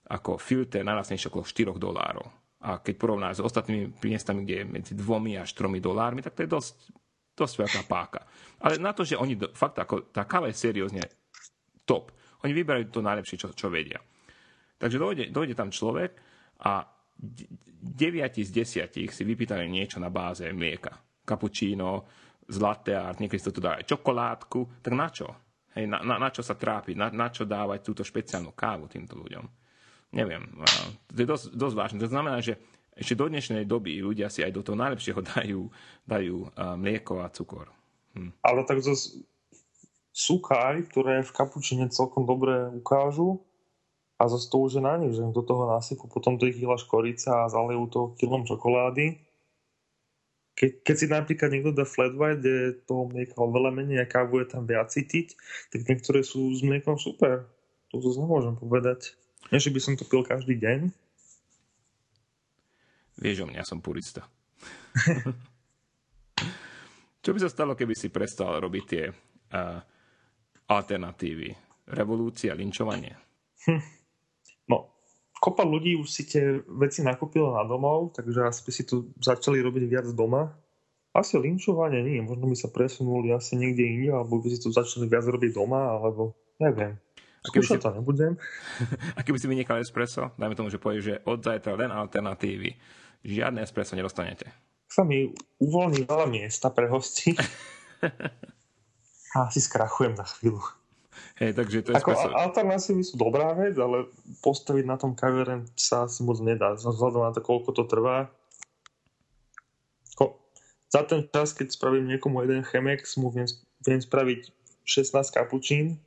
[0.10, 2.26] ako filter najlacnejšie okolo 4 dolárov.
[2.62, 6.46] A keď porovnáš s ostatnými miestami, kde je medzi 2 až 3 dolármi, tak to
[6.46, 6.76] je dosť,
[7.34, 8.22] dosť veľká páka.
[8.62, 11.02] Ale na to, že oni, do- fakt ako, tá káva je seriózne
[11.86, 12.14] top.
[12.46, 13.98] Oni vyberajú to najlepšie, čo, čo vedia.
[14.78, 16.18] Takže dojde, dojde tam človek
[16.66, 16.86] a
[17.22, 20.98] 9 z 10 si vypýtajú niečo na báze mlieka.
[21.22, 22.06] Cappuccino,
[22.52, 24.84] z latte art, niekedy to tu dá aj čokoládku.
[24.84, 25.28] Tak na čo?
[25.72, 27.00] Hej, na, na, na čo sa trápiť?
[27.00, 29.46] Na, na čo dávať túto špeciálnu kávu týmto ľuďom?
[30.12, 30.60] Neviem.
[31.16, 31.98] To je dosť, dosť vážne.
[32.04, 32.60] To znamená, že
[32.92, 35.62] ešte do dnešnej doby ľudia si aj do toho najlepšieho dajú,
[36.04, 36.38] dajú
[36.76, 37.72] mlieko a cukor.
[38.44, 39.24] Ale tak zase
[40.12, 43.40] sú kávy, ktoré v kapučine celkom dobre ukážu
[44.22, 47.50] a to už na nich, že do toho nasypú potom do ich kila škorica a
[47.50, 49.18] zalejú to kilom čokolády.
[50.54, 54.46] Ke, keď si napríklad niekto dá flat white, kde toho mlieka oveľa menej a kávu
[54.46, 55.34] je tam viac cítiť,
[55.74, 57.50] tak niektoré sú s mliekom super.
[57.90, 59.18] To zase nemôžem povedať.
[59.50, 60.94] Nie, že by som to pil každý deň.
[63.18, 64.30] Vieš o mňa, som purista.
[67.26, 69.82] Čo by sa stalo, keby si prestal robiť tie uh,
[70.70, 71.50] alternatívy?
[71.90, 73.18] Revolúcia, linčovanie?
[75.42, 79.58] kopa ľudí už si tie veci nakúpila na domov, takže asi by si tu začali
[79.58, 80.54] robiť viac doma.
[81.12, 85.10] Asi linčovanie nie, možno by sa presunuli asi niekde inde, alebo by si tu začali
[85.10, 86.96] viac robiť doma, alebo neviem.
[87.42, 88.34] A keby Skúšať si- to nebudem.
[89.18, 92.78] A keby si vynechal espresso, dajme tomu, že povieš, že od zajtra len alternatívy.
[93.26, 94.46] Žiadne espresso nedostanete.
[94.86, 95.26] Sa mi
[95.58, 97.34] uvoľní veľa miesta pre hostí.
[99.34, 100.60] A asi skrachujem na chvíľu.
[101.42, 104.06] Hej, takže to je Ako alternatívy sú dobrá vec, ale
[104.46, 106.78] postaviť na tom kaveren sa asi moc nedá.
[106.78, 108.30] Vzhľadom na to, koľko to trvá.
[110.14, 110.38] Ko-
[110.94, 113.50] za ten čas, keď spravím niekomu jeden Chemex, mu viem,
[113.82, 114.54] viem spraviť
[114.86, 115.98] 16 kapučín.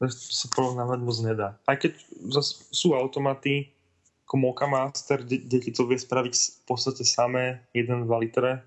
[0.00, 1.60] To sa porovnávať moc nedá.
[1.68, 1.92] Aj keď
[2.32, 3.76] zas sú automaty,
[4.24, 8.64] ako Mocha Master, kde, kde ti to vie spraviť v podstate samé 1-2 litre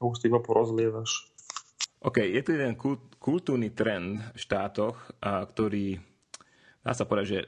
[0.00, 1.31] už ty iba porozlievaš.
[2.02, 5.94] OK, je tu jeden kult, kultúrny trend v štátoch, a, ktorý,
[6.82, 7.40] dá sa povedať, že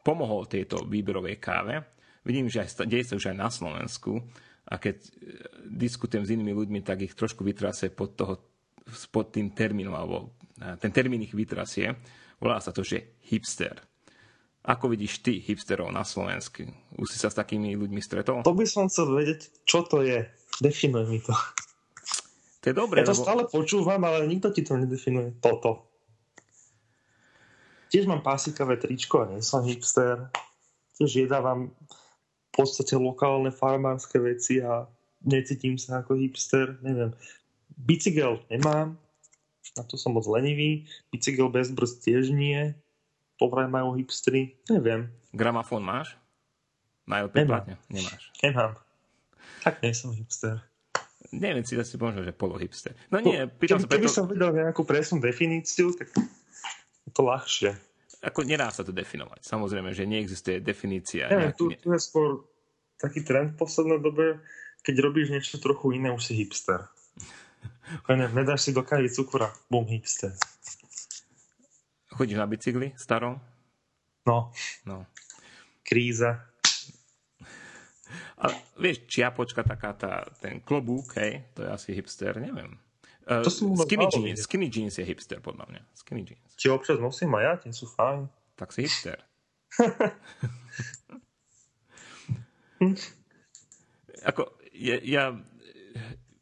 [0.00, 1.84] pomohol tejto výberovej káve.
[2.24, 4.24] Vidím, že aj, deje sa už aj na Slovensku
[4.68, 5.08] a keď e,
[5.68, 8.40] diskutujem s inými ľuďmi, tak ich trošku vytrasie pod, toho,
[9.12, 11.96] pod tým termínom, alebo e, ten termín ich vytrasie.
[12.40, 13.76] Volá sa to, že hipster.
[14.60, 16.68] Ako vidíš ty hipsterov na Slovensku?
[16.96, 18.44] Už si sa s takými ľuďmi stretol?
[18.44, 20.28] To by som chcel vedieť, čo to je.
[20.60, 21.32] Definuj mi to.
[22.60, 23.24] To je dobré, Ja to lebo...
[23.24, 25.32] stále počúvam, ale nikto ti to nedefinuje.
[25.40, 25.88] Toto.
[27.90, 30.28] Tiež mám pásikavé tričko a nie som hipster.
[31.00, 34.86] Tiež jedávam v podstate lokálne farmárske veci a
[35.24, 36.76] necítim sa ako hipster.
[36.84, 37.16] Neviem.
[37.80, 39.00] Bicykel nemám,
[39.74, 40.84] na to som moc lenivý.
[41.08, 42.76] Bicykel bez brzd tiež nie.
[43.40, 44.60] To majú hipstri.
[44.68, 45.08] Neviem.
[45.32, 46.12] Gramafón máš?
[47.08, 47.32] Nemám.
[47.32, 47.74] platne?
[47.88, 48.22] Nemáš.
[48.44, 48.76] Nemám.
[49.64, 50.60] Tak nie som hipster.
[51.30, 52.98] Neviem si asi možno, že polohipster.
[53.08, 56.10] No nie, pýtam Keby, sa keby preto, som vedel nejakú presnú definíciu, tak
[57.06, 57.70] je to ľahšie.
[58.20, 59.46] ako nedá sa to definovať.
[59.46, 61.30] Samozrejme, že neexistuje definícia.
[61.30, 62.44] Neviem, tu, tu je skôr
[62.98, 64.42] taký trend v poslednej dobe,
[64.82, 66.84] keď robíš niečo trochu iné, už si hipster.
[68.06, 70.30] Ne, nedáš si do kávy cukor a bum, hipster.
[72.14, 73.38] Chodíš na bicykli starom?
[74.26, 74.54] No,
[74.86, 75.06] No.
[75.82, 76.49] kríza.
[78.40, 82.80] Ale vieš, čiapočka, taká tá, ten klobúk, hej, to je asi hipster, neviem.
[83.28, 85.82] Uh, To vôbec skinny, málo jeans, skinny jeans je hipster, podľa mňa.
[85.92, 86.56] Skinny jeans.
[86.56, 88.32] Ti občas nosím aj ja, tie sú fajn.
[88.56, 89.20] Tak si hipster.
[94.24, 95.36] Ako, ja, ja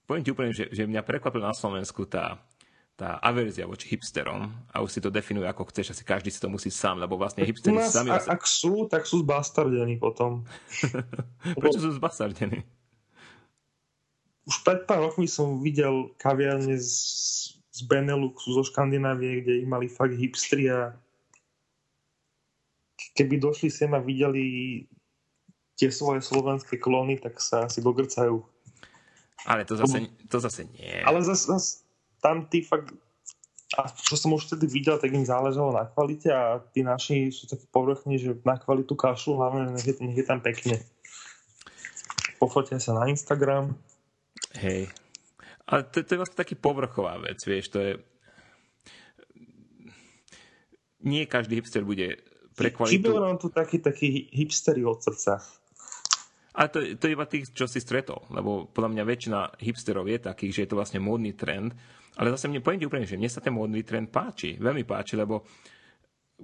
[0.06, 2.38] poviem ti úplne, že, že mňa prekvapila na Slovensku tá,
[2.98, 6.50] tá averzia voči hipsterom a už si to definuje ako chceš, asi každý si to
[6.50, 8.10] musí sám, lebo vlastne U hipsteri nás, sami...
[8.10, 10.42] a, ak sú, tak sú zbastardení potom.
[11.62, 12.66] Prečo sú zbasardení?
[14.50, 16.90] Už pred pár rokmi som videl kaviarne z,
[17.70, 20.90] z Beneluxu, zo Škandinávie, kde ich mali fakt hipstri a
[23.14, 24.82] keby došli sem a videli
[25.78, 28.42] tie svoje slovenské klony, tak sa asi dogrcajú.
[29.46, 30.98] Ale to zase, to zase nie.
[31.06, 31.86] Ale zase zas,
[32.22, 32.94] tam tí fakt
[33.76, 37.44] a čo som už vtedy videl, tak im záležalo na kvalite a tí naši sú
[37.44, 40.80] takí povrchní, že na kvalitu kašu, hlavne nech je, nech je tam pekne.
[42.40, 43.76] Pofotia sa na Instagram.
[44.56, 44.88] Hej.
[45.68, 47.92] Ale to, to je vlastne taký povrchová vec, vieš, to je...
[51.04, 52.24] Nie každý hipster bude
[52.56, 55.44] pre kvalitu, nám tu takí, takí hipstery od srdca.
[56.58, 60.18] ale to, to je iba tých, čo si stretol, lebo podľa mňa väčšina hipsterov je
[60.18, 61.76] takých, že je to vlastne módny trend,
[62.18, 65.14] ale zase mne poviem ti úplne, že mne sa ten módny trend páči, veľmi páči,
[65.14, 65.46] lebo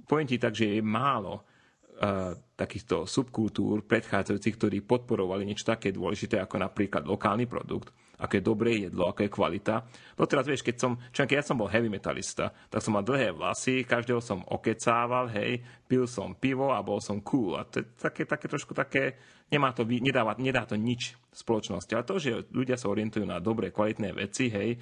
[0.07, 6.39] poviem ti tak, že je málo uh, takýchto subkultúr predchádzajúcich, ktorí podporovali niečo také dôležité
[6.39, 9.83] ako napríklad lokálny produkt, aké je dobré jedlo, aká je kvalita.
[10.15, 13.03] No teraz vieš, keď som, čo keď ja som bol heavy metalista, tak som mal
[13.03, 17.59] dlhé vlasy, každého som okecával, hej, pil som pivo a bol som cool.
[17.59, 19.19] A to je také, také trošku také,
[19.51, 21.91] nemá to, nedáva, nedá to nič spoločnosti.
[21.91, 24.79] Ale to, že ľudia sa orientujú na dobré, kvalitné veci, hej,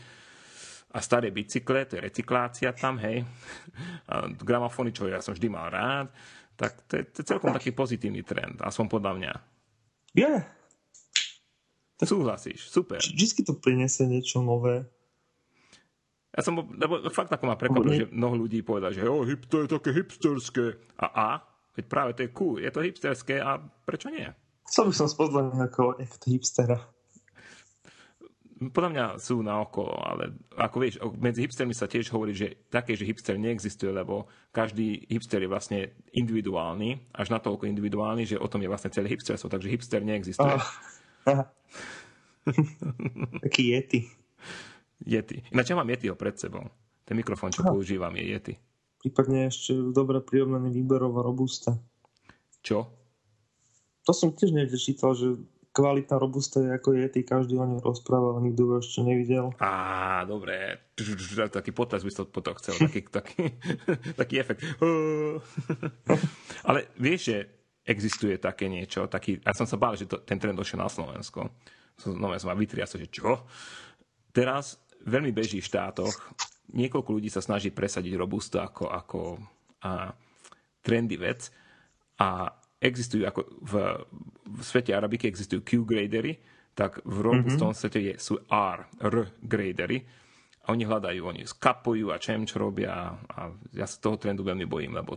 [0.94, 3.26] a staré bicykle, to je recyklácia tam, hej,
[4.14, 6.14] a gramofóny, čo ja som vždy mal rád,
[6.54, 9.34] tak to je, to je celkom taký pozitívny trend, aspoň podľa mňa.
[10.14, 10.34] Je,
[12.04, 13.00] Súhlasíš, super.
[13.00, 14.84] vždy to priniesie niečo nové.
[16.34, 19.64] Ja som, lebo fakt ako ma prekvapilo, že mnoho ľudí povedal, že oh, hip, to
[19.64, 20.82] je také hipsterské.
[20.98, 21.30] A a?
[21.78, 24.26] Veď práve to je cool, je to hipsterské a prečo nie?
[24.66, 25.90] Chcel by som spoznať nejakého
[26.26, 26.78] hipstera.
[28.70, 32.94] Podľa mňa sú na okolo, ale ako vieš, medzi hipstermi sa tiež hovorí, že také,
[32.94, 35.80] že hipster neexistuje, lebo každý hipster je vlastne
[36.14, 40.54] individuálny, až natoľko individuálny, že o tom je vlastne celé hipsterstvo, takže hipster neexistuje.
[40.54, 40.64] Ah,
[41.28, 41.46] aha.
[43.44, 44.00] Taký jety.
[45.04, 45.44] Yeti.
[45.52, 46.64] Ináč ja mám Yetiho pred sebou.
[47.04, 48.54] Ten mikrofón, čo používam, je Yeti.
[49.04, 51.76] Prípadne ešte dobre prirovnaný výberov robusta.
[52.64, 52.88] Čo?
[54.08, 55.36] To som tiež niekde čítal, že
[55.74, 59.50] kvalitná robusta je ako jety, každý o nej rozprával, nikto ho ešte nevidel.
[59.58, 60.86] Á, dobre.
[61.50, 63.58] Taký potles by som potom chcel, taký, taký,
[64.22, 64.62] taký efekt.
[66.70, 67.38] Ale vieš, že
[67.84, 71.50] existuje také niečo, taký, ja som sa bál, že to, ten trend došiel na Slovensko.
[71.98, 73.44] Som, no, ja som ma vytriasol, že čo?
[74.30, 76.14] Teraz veľmi beží v štátoch,
[76.72, 79.20] niekoľko ľudí sa snaží presadiť robusto ako, ako
[79.84, 80.14] a,
[80.86, 81.50] trendy vec
[82.22, 82.48] a
[82.84, 83.74] existujú ako v,
[84.44, 86.44] v svete arabiky existujú Q-gradery,
[86.76, 87.80] tak v robustom mm-hmm.
[87.80, 90.04] svete je, sú R, R gradery
[90.68, 94.68] a oni hľadajú, oni skapujú a čem, čo robia a ja sa toho trendu veľmi
[94.68, 95.16] bojím, lebo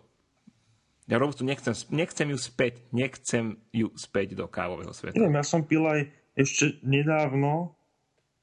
[1.06, 5.14] ja robustu nechcem, nechcem ju späť, nechcem ju späť do kávového sveta.
[5.14, 7.78] Neviem, ja som pil aj ešte nedávno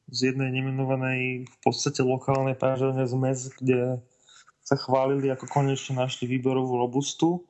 [0.07, 3.99] z jednej nemenovanej v podstate lokálnej prážovne zmes, kde
[4.63, 7.43] sa chválili, ako konečne našli výberovú robustu.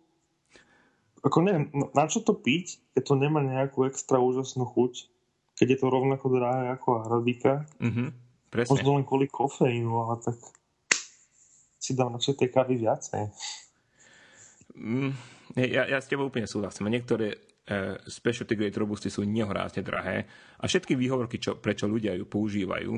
[1.24, 5.08] Ako neviem, na čo to piť, keď to nemá nejakú extra úžasnú chuť,
[5.56, 7.64] keď je to rovnako drahé ako arabika.
[7.80, 8.12] Mhm,
[8.52, 8.72] presne.
[8.76, 10.36] Možno len kvôli kofeínu, ale tak
[11.80, 13.32] si dám na tej kávy viacej.
[14.76, 15.12] Mm,
[15.60, 16.88] ja, ja s tebou úplne súhlasím.
[16.92, 20.28] Niektoré uh, specialty grade robusty sú nehorázne drahé
[20.60, 22.92] a všetky výhovorky, čo, prečo ľudia ju používajú,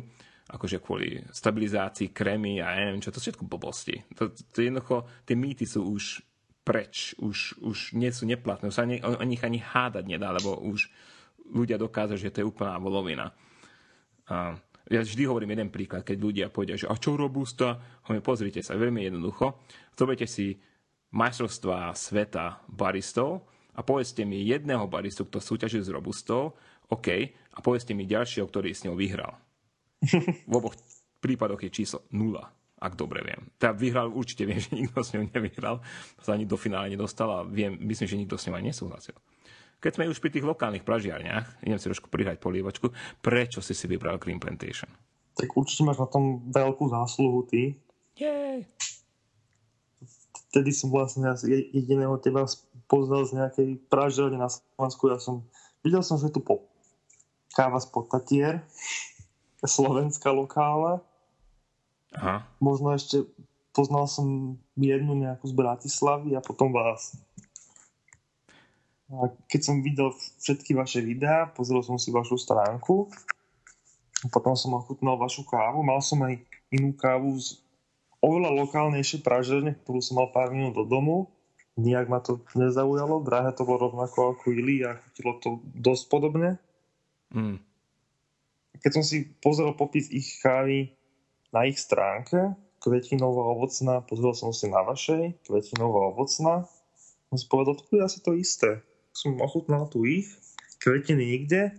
[0.46, 4.06] akože kvôli stabilizácii krémy a ja neviem čo, to sú všetko blbosti.
[4.18, 6.22] To, to jednoducho, tie mýty sú už
[6.66, 10.34] preč, už, už nie sú neplatné, už sa ani, o, o nich ani hádať nedá,
[10.34, 10.90] lebo už
[11.54, 13.30] ľudia dokážu, že to je úplná volovina.
[14.26, 14.58] A
[14.90, 17.78] ja vždy hovorím jeden príklad, keď ľudia povedia, že a čo robusta?
[18.10, 19.62] Hovorím, pozrite sa, veľmi jednoducho.
[19.94, 20.58] Zoberte si
[21.14, 23.46] majstrovstvá sveta baristov
[23.78, 26.58] a povedzte mi jedného baristu, kto súťažil s robustou,
[26.90, 29.38] OK, a povedzte mi ďalšieho, ktorý s ňou vyhral.
[30.50, 30.78] V oboch
[31.18, 32.38] prípadoch je číslo 0,
[32.86, 33.42] ak dobre viem.
[33.58, 35.82] Teda vyhral, určite viem, že nikto s ňou nevyhral,
[36.22, 39.18] sa ani do finále nedostal a viem, myslím, že nikto s ňou ani nesúhlasil.
[39.84, 42.90] Keď sme už pri tých lokálnych pražiarniach, idem si trošku prihrať polievočku,
[43.22, 44.90] prečo si si vybral Green Plantation?
[45.36, 47.76] Tak určite máš na tom veľkú zásluhu ty.
[48.16, 48.66] Jej.
[50.50, 51.36] Vtedy som vlastne
[51.76, 52.48] jediného teba
[52.88, 55.12] poznal z nejakej pražiarne na Slovensku.
[55.12, 55.44] Ja som,
[55.84, 56.72] videl som, že tu po
[57.52, 58.64] káva z Potatier,
[59.64, 61.04] slovenská lokála.
[62.16, 62.48] Aha.
[62.64, 63.28] Možno ešte
[63.76, 67.20] poznal som jednu nejakú z Bratislavy a potom vás.
[69.12, 70.10] A keď som videl
[70.42, 73.12] všetky vaše videá, pozrel som si vašu stránku,
[74.34, 76.42] potom som ochutnal vašu kávu, mal som aj
[76.74, 77.62] inú kávu z
[78.24, 81.30] oveľa lokálnejšej pražerne, ktorú som mal pár minút do domu.
[81.76, 86.50] Nijak ma to nezaujalo, drahé to bolo rovnako ako Ili a chutilo to dosť podobne.
[87.36, 87.60] Mm.
[88.80, 90.96] Keď som si pozrel popis ich kávy
[91.56, 96.68] na ich stránke, kvetinová ovocná, pozrel som si na vašej, kvetinová ovocná,
[97.32, 98.84] som si povedal, to je asi to isté
[99.16, 100.28] som ochutnal tu ich,
[100.84, 101.72] kvetiny nikde,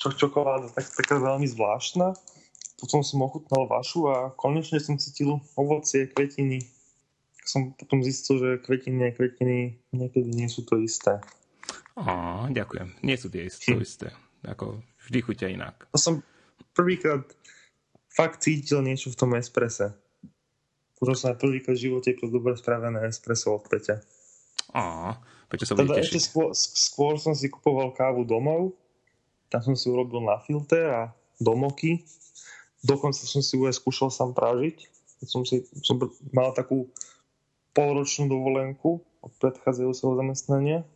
[0.00, 2.16] čo, čokoláda tak, taká veľmi zvláštna.
[2.80, 6.64] Potom som ochutnal vašu a konečne som cítil ovocie, kvetiny.
[7.46, 11.22] Som potom zistil, že kvetiny a kvetiny niekedy nie sú to isté.
[11.94, 12.98] Á, ďakujem.
[13.04, 14.08] Nie sú tie isté, to isté.
[14.42, 15.86] Ako vždy chutia inak.
[15.94, 16.14] To som
[16.74, 17.22] prvýkrát
[18.12, 19.96] fakt cítil niečo v tom esprese.
[21.02, 23.98] Možno som aj prvýkrát v živote pil dobre spravené espresso od Peťa.
[24.70, 25.18] Á,
[25.50, 28.78] Prečo sa Teda ešte skôr, skôr som si kupoval kávu domov,
[29.52, 31.02] tam som si urobil na filter a
[31.36, 32.00] domoky.
[32.80, 34.88] Dokonca som si ju aj skúšal sám pražiť.
[35.28, 36.00] Som, si, som
[36.32, 36.88] mal takú
[37.76, 40.88] polročnú dovolenku od predchádzajúceho zamestnania.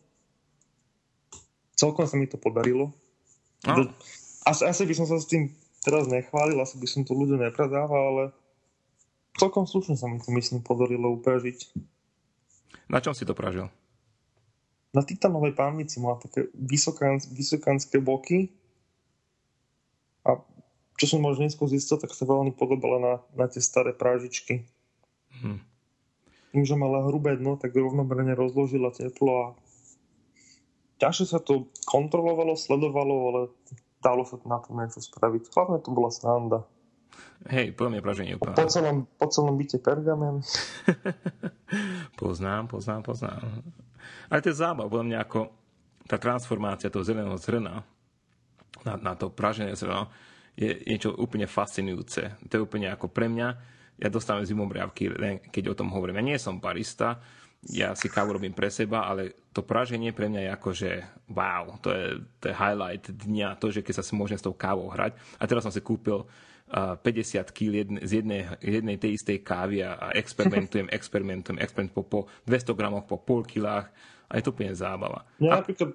[1.77, 2.97] Celkom sa mi to podarilo.
[3.69, 3.93] No.
[4.49, 5.53] Asi, asi by som sa s tým
[5.87, 8.25] teraz nechválil, asi by som to ľuďom nepredával, ale
[9.39, 11.71] celkom slušne sa mi to myslím podarilo upražiť.
[12.91, 13.71] Na čom si to pražil?
[14.91, 18.51] Na titanovej pánvici má také vysokán, vysokánske boky
[20.27, 20.43] a
[20.99, 24.67] čo som možno neskôr zistil, tak sa veľmi podobala na, na tie staré prážičky.
[25.39, 25.61] Hm.
[26.57, 29.47] Tým, že mala hrubé dno, tak rovnomerne rozložila teplo a
[30.97, 33.41] ťažšie sa to kontrolovalo, sledovalo, ale
[34.07, 35.51] dalo sa na to niečo spraviť.
[35.51, 36.63] Hlavne to bola sranda.
[37.51, 38.55] Hej, mňa praženie úplne.
[38.55, 40.47] Po celom, po celom byte pergamen.
[42.21, 43.67] poznám, poznám, poznám.
[44.31, 45.41] Ale to je zábav, podľa mňa ako
[46.07, 47.83] tá transformácia toho zeleného zrna
[48.87, 50.07] na, na to pražené zrno
[50.55, 52.39] je niečo úplne fascinujúce.
[52.49, 53.49] To je úplne ako pre mňa,
[54.01, 55.13] ja dostávam zimobriavky,
[55.53, 56.23] keď o tom hovorím.
[56.23, 57.21] Ja nie som barista,
[57.71, 60.91] ja si kávu robím pre seba, ale to praženie pre mňa je ako, že
[61.31, 62.07] wow, to je,
[62.39, 65.19] to je highlight dňa, to, že keď sa si môžem s tou kávou hrať.
[65.41, 69.83] A teraz som si kúpil uh, 50 kg jedne, z jednej, jednej tej istej kávy
[69.83, 73.91] a, a experimentujem, experimentujem, experimentujem po, po 200 gramoch, po pol kilách
[74.31, 75.27] a je to úplne zábava.
[75.43, 75.95] Ja A, napríklad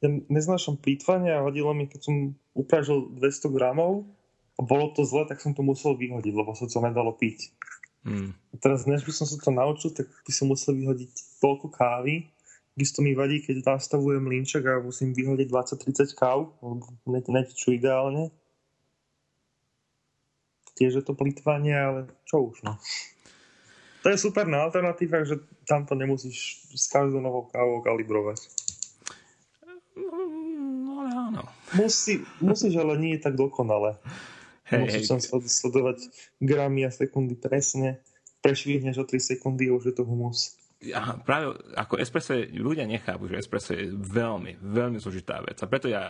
[0.00, 2.14] ja neznášam plýtvanie a hodilo mi, keď som
[2.56, 4.08] upražil 200 gramov
[4.56, 7.52] a bolo to zle, tak som to musel vyhodiť, lebo sa to nedalo piť.
[8.04, 12.28] Mm, teraz, než by som sa to naučil, tak by som musel vyhodiť toľko kávy.
[12.80, 18.32] Isto mi vadí, keď nastavujem linček a musím vyhodiť 20-30 káv, lebo ne- netečú ideálne.
[20.80, 22.80] Tiež je to plýtvanie, ale čo už, no.
[24.00, 25.36] To je super na alternatívach, že
[25.68, 28.48] tam to nemusíš s každou novou kávou kalibrovať.
[30.88, 31.42] no ale áno.
[31.76, 34.00] Musí, musíš, ale nie je tak dokonale.
[34.70, 35.98] Hej, Musíš tam sled- sledovať
[36.38, 37.98] gramy a sekundy presne.
[38.40, 40.56] Prešvihneš o 3 sekundy a už je to humus.
[40.80, 45.60] Aha, práve ako espresso je, ľudia nechápu, že espresso je veľmi, veľmi zložitá vec.
[45.60, 46.08] A preto ja,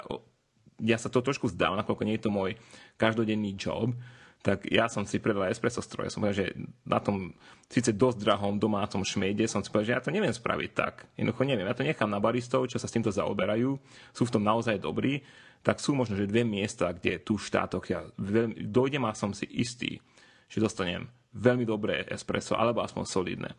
[0.79, 2.55] ja sa to trošku zdávam, nakoľko nie je to môj
[2.94, 3.90] každodenný job,
[4.40, 6.09] tak ja som si predal espresso stroj.
[6.09, 6.57] Som povedal, že
[6.88, 7.37] na tom
[7.68, 11.05] síce dosť drahom domácom šmejde som si povedal, že ja to neviem spraviť tak.
[11.12, 11.68] Jednoducho neviem.
[11.68, 13.76] Ja to nechám na baristov, čo sa s týmto zaoberajú.
[14.16, 15.20] Sú v tom naozaj dobrí.
[15.61, 19.37] Tak sú možno, že dve miesta, kde tu v štátoch ja veľmi, dojdem a som
[19.37, 20.00] si istý,
[20.48, 21.05] že dostanem
[21.37, 23.50] veľmi dobré espresso, alebo aspoň solidné.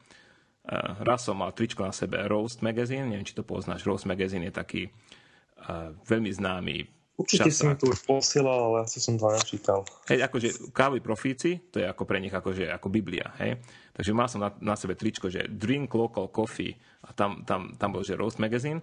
[0.65, 3.85] Uh, raz som mal tričko na sebe Roast Magazine, neviem, či to poznáš.
[3.85, 8.97] Roast Magazine je taký uh, veľmi známy Určite si mi to už posielal, ale asi
[8.97, 9.85] som to nečítal.
[10.09, 13.61] Hej, akože kávoví profíci, to je ako pre nich akože, ako Biblia, hej.
[13.93, 16.73] Takže mal som na, na sebe tričko, že drink local coffee
[17.05, 18.81] a tam, tam, tam bol, že Roast Magazine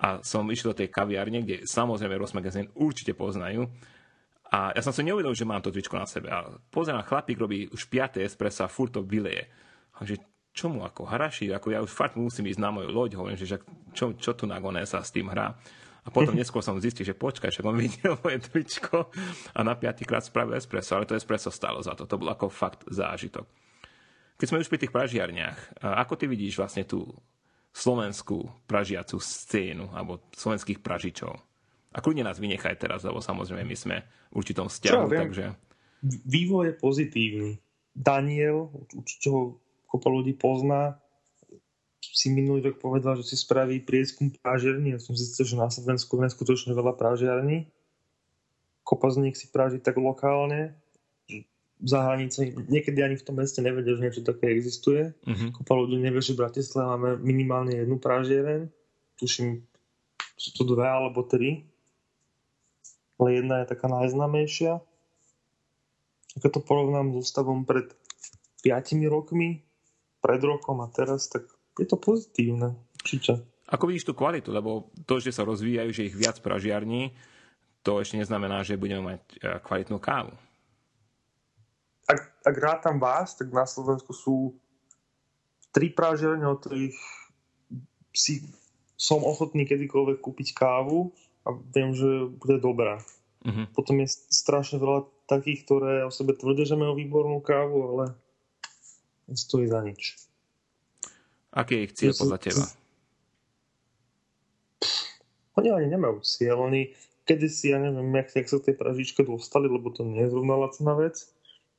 [0.00, 3.68] a som išiel do tej kaviárne, kde samozrejme Roast Magazine určite poznajú
[4.48, 7.68] a ja som si neuvedol, že mám to tričko na sebe a pozerám, chlapík robí
[7.68, 8.24] už 5.
[8.24, 9.44] espresso a furt to vyleje.
[9.92, 10.16] Takže
[10.56, 13.60] čomu ako haraši, ako ja už fakt musím ísť na moju loď, hovorím, že
[13.92, 14.56] čo, čo tu na
[14.88, 15.52] sa s tým hrá.
[16.04, 19.10] A potom neskôr som zistil, že počkaj, však on videl moje tričko
[19.54, 22.06] a na piatýkrát spravil espresso, ale to espresso stalo za to.
[22.06, 23.44] To bol ako fakt zážitok.
[24.38, 27.10] Keď sme už pri tých pražiarniach, ako ty vidíš vlastne tú
[27.74, 31.34] slovenskú pražiacu scénu alebo slovenských pražičov?
[31.90, 33.96] A kľudne nás vynechaj teraz, lebo samozrejme my sme
[34.30, 35.46] v určitom vzťahu, Čo ja takže...
[36.06, 37.52] Vývoj je pozitívny.
[37.90, 39.58] Daniel, určite ho
[39.90, 41.02] kopa ľudí pozná,
[42.00, 44.94] si minulý rok povedal, že si spraví prieskum prážiarní.
[44.94, 47.70] Ja som zistil, že na Slovensku je skutočne veľa prážiarní.
[48.86, 50.78] Kopa z nich si práži tak lokálne,
[51.78, 55.14] za hranice, niekedy ani v tom meste nevedia, že niečo také existuje.
[55.26, 55.54] Mhm.
[55.54, 58.66] Kopa ľudí nevie, že v Bratislave máme minimálne jednu prážiareň.
[59.18, 59.62] Tuším,
[60.34, 61.66] sú to dve alebo tri.
[63.18, 64.78] Ale jedna je taká najznámejšia.
[66.38, 67.90] Keď to porovnám so stavom pred
[68.62, 69.66] 5 rokmi,
[70.22, 72.74] pred rokom a teraz, tak je to pozitívne.
[72.98, 73.46] Určite.
[73.70, 74.50] Ako vidíš tú kvalitu?
[74.50, 77.14] Lebo to, že sa rozvíjajú, že ich viac pražiarní,
[77.86, 80.34] to ešte neznamená, že budeme mať eh, kvalitnú kávu.
[82.08, 84.56] Ak, ak rátam vás, tak na Slovensku sú
[85.70, 86.96] tri prážiarne, od ktorých
[88.16, 88.48] si
[88.98, 91.12] som ochotný kedykoľvek kúpiť kávu
[91.46, 92.98] a viem, že bude dobrá.
[93.46, 93.76] Mhm.
[93.76, 98.04] Potom je strašne veľa takých, ktoré o sebe tvrdia, že majú výbornú kávu, ale
[99.28, 100.27] nestojí za nič.
[101.58, 102.64] Aký je ich cieľ podľa teba?
[105.58, 106.94] Oni ani nemajú cieľ, oni
[107.26, 110.54] kedysi, ja neviem, jak, jak sa k tej pražičke dostali, lebo to nie je zrovna
[110.54, 111.26] lacná vec.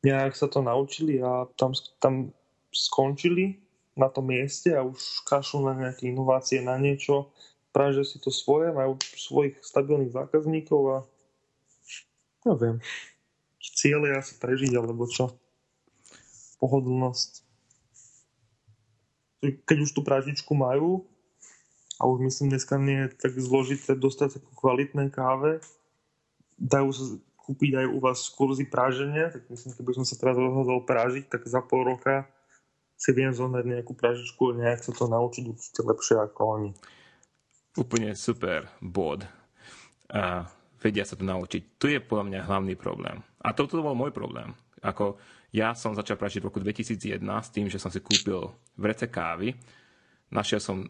[0.03, 1.71] Nejak sa to naučili a tam,
[2.03, 2.35] tam
[2.75, 3.55] skončili
[3.95, 7.31] na tom mieste a už kašľú na nejaké inovácie, na niečo.
[7.71, 10.97] Pražia si to svoje, majú svojich stabilných zákazníkov a
[12.51, 12.83] neviem.
[13.59, 15.31] Cieľ je asi prežiť, alebo čo?
[16.59, 17.48] Pohodlnosť.
[19.39, 21.07] Keď už tú pražičku majú,
[21.99, 25.59] a už myslím dneska nie je tak zložité dostať takú kvalitné káve.
[26.55, 27.05] Dajú sa
[27.43, 31.43] kúpiť aj u vás kurzy práženia, tak myslím, keby som sa teraz rozhodol prážiť, tak
[31.43, 32.23] za pol roka
[32.95, 36.71] si viem zohnať nejakú pražičku a nejak sa to naučiť určite lepšie ako oni.
[37.79, 39.27] Úplne super bod.
[40.11, 40.47] A
[40.79, 41.79] vedia sa to naučiť.
[41.79, 43.23] Tu je podľa mňa hlavný problém.
[43.39, 44.55] A toto bol môj problém.
[44.83, 49.09] Ako ja som začal pražiť v roku 2001 s tým, že som si kúpil vrece
[49.09, 49.57] kávy.
[50.29, 50.85] Našiel som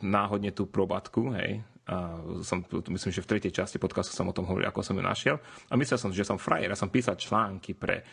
[0.00, 1.60] náhodne tú probatku, hej.
[1.82, 5.04] A som, myslím, že v tretej časti podcastu som o tom hovoril, ako som ju
[5.04, 5.36] našiel.
[5.68, 6.72] A myslel som, že som frajer.
[6.72, 8.06] Ja som písal články pre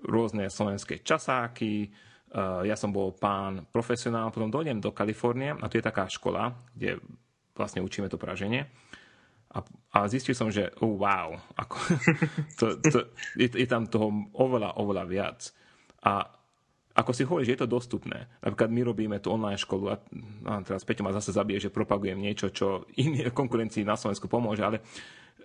[0.00, 1.90] rôzne slovenské časáky.
[2.64, 7.02] Ja som bol pán profesionál, potom dojdem do Kalifornie a tu je taká škola, kde
[7.52, 8.68] vlastne učíme to praženie.
[9.56, 9.64] A,
[9.96, 11.76] a zistil som, že oh, wow, ako,
[12.60, 12.98] to, to,
[13.40, 15.48] je, je tam toho oveľa, oveľa viac.
[16.04, 16.28] A
[16.96, 18.28] ako si hovoríš, je to dostupné.
[18.40, 19.96] Napríklad my robíme tú online školu a,
[20.48, 24.64] a teraz Peťo ma zase zabije, že propagujem niečo, čo iné konkurencii na Slovensku pomôže,
[24.64, 24.80] ale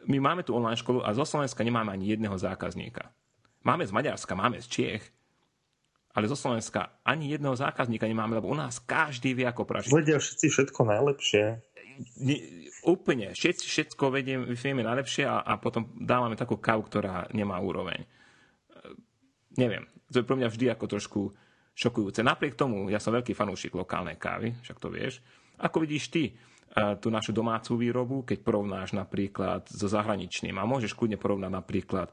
[0.08, 3.12] my máme tú online školu a zo Slovenska nemáme ani jedného zákazníka.
[3.68, 5.04] Máme z Maďarska, máme z Čiech,
[6.12, 9.92] ale zo Slovenska ani jedného zákazníka nemáme, lebo u nás každý vie, ako pražiť.
[9.92, 11.44] Vedia všetci všetko najlepšie.
[12.22, 17.62] Nie, úplne, všetci, všetko vediem, vieme najlepšie a, a potom dávame takú kávu, ktorá nemá
[17.62, 18.02] úroveň.
[18.02, 18.08] E,
[19.60, 21.22] Neviem, to je pre mňa vždy ako trošku
[21.76, 22.24] šokujúce.
[22.24, 25.20] Napriek tomu, ja som veľký fanúšik lokálnej kávy, však to vieš.
[25.60, 26.34] Ako vidíš ty e,
[27.00, 32.08] tú našu domácu výrobu, keď porovnáš napríklad so zahraničným a môžeš kľudne porovnať napríklad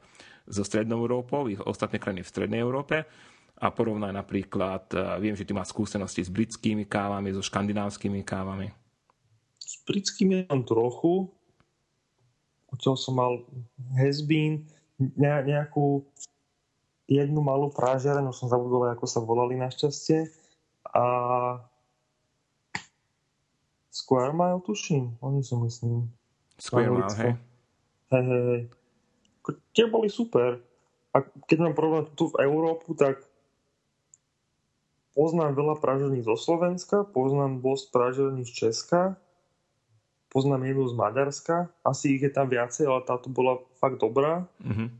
[0.49, 3.07] so Strednou Európou, ich ostatné krajiny v Strednej Európe
[3.59, 8.67] a porovnaj napríklad, e, viem, že ty máš skúsenosti s britskými kávami, so škandinávskymi kávami.
[9.69, 11.29] S britským je tam trochu.
[12.73, 13.45] odtiaľ som mal
[14.01, 14.65] Hezbín,
[14.97, 16.01] ne, nejakú
[17.05, 20.25] jednu malú prážiareň, už som zabudol, ako sa volali našťastie.
[20.89, 21.05] A
[23.93, 25.21] Square Mile, tuším.
[25.21, 26.09] Oni sú, myslím.
[26.57, 27.33] Square Mile, hej.
[28.09, 28.61] Hej, hej, hej.
[29.77, 30.61] Tie boli super.
[31.13, 33.21] A keď mám problém tu v Európu, tak
[35.13, 39.17] poznám veľa pražení zo Slovenska, poznám dosť pražení z Česka,
[40.29, 44.45] poznám jednu z Maďarska, asi ich je tam viacej, ale táto bola fakt dobrá.
[44.61, 44.93] Mhm.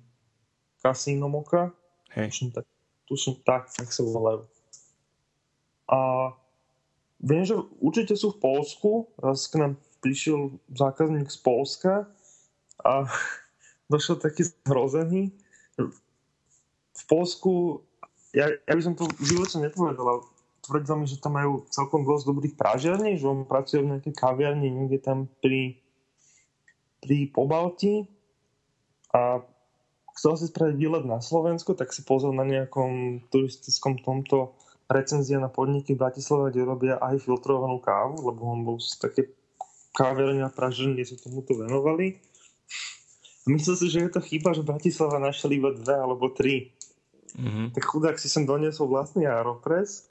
[0.79, 1.75] Casino Moka,
[2.15, 2.31] Hej.
[2.31, 2.65] tuším tak,
[3.05, 4.47] tuším tak, tak sa volajú.
[5.91, 6.31] A
[7.19, 11.93] viem, že určite sú v Polsku, raz k nám prišiel zákazník z Polska
[12.79, 13.11] a
[13.91, 15.35] došiel taký zhrozený.
[16.95, 17.83] V Polsku,
[18.31, 20.23] ja, ja by som to v živote nepovedal,
[20.69, 24.69] tvrdil mi, že tam majú celkom dosť dobrých pražiarní, že on pracuje v nejakej kaviarni
[24.69, 25.81] niekde tam pri,
[27.01, 28.05] pri Pobalti
[29.09, 29.41] a
[30.13, 34.53] chcel si spraviť výlet na Slovensku, tak si pozrel na nejakom turistickom tomto
[34.85, 39.21] recenzia na podniky v Bratislave, kde robia aj filtrovanú kávu, lebo on bol z také
[39.93, 42.21] kaviarne a praženie, sa tomuto venovali.
[43.49, 46.73] Myslel si, že je to chyba, že Bratislava našli iba dve alebo tri.
[47.37, 47.77] Mhm.
[47.77, 50.08] Tak chudák si sem doniesol vlastný Aeropress,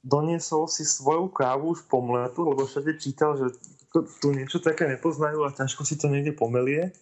[0.00, 3.52] doniesol si svoju kávu už pomletu, lebo všade čítal, že
[3.92, 6.94] tu niečo také nepoznajú a ťažko si to niekde pomelie.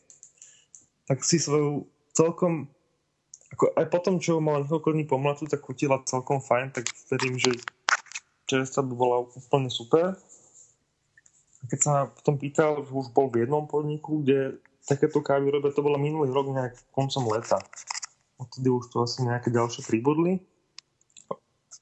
[1.07, 2.69] Tak si svoju celkom
[3.49, 7.57] ako aj potom, čo mal niekoľko dní pomletu, tak chutila celkom fajn, tak verím, že
[8.45, 10.17] čerstva by bola úplne super.
[11.59, 15.49] A keď sa ma potom pýtal, že už bol v jednom podniku, kde takéto kávy
[15.49, 17.59] robia, to bolo minulý rok nejak koncom leta.
[18.39, 20.45] Odtedy už to asi nejaké ďalšie pribudli.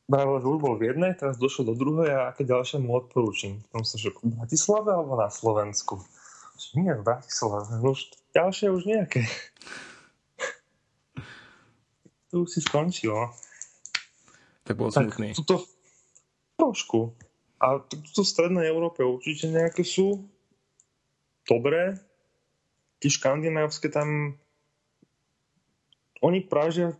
[0.06, 3.58] Vravel, že už bol v jednej, teraz došiel do druhej a aké ďalšie mu odporúčim.
[3.74, 5.98] Tam sa, že v Bratislave alebo na Slovensku?
[6.78, 7.66] Nie, v Bratislave.
[7.82, 9.26] No už ďalšie už nejaké.
[12.30, 13.14] To už si skončil.
[13.14, 13.30] no.
[14.66, 15.30] Tak bol Tak smutný.
[15.32, 15.62] tuto
[16.58, 17.14] trošku.
[17.62, 20.26] A tu- tuto v strednej Európe určite nejaké sú
[21.46, 21.96] dobré.
[22.98, 24.34] Tie škandinávské tam
[26.18, 26.98] oni prážia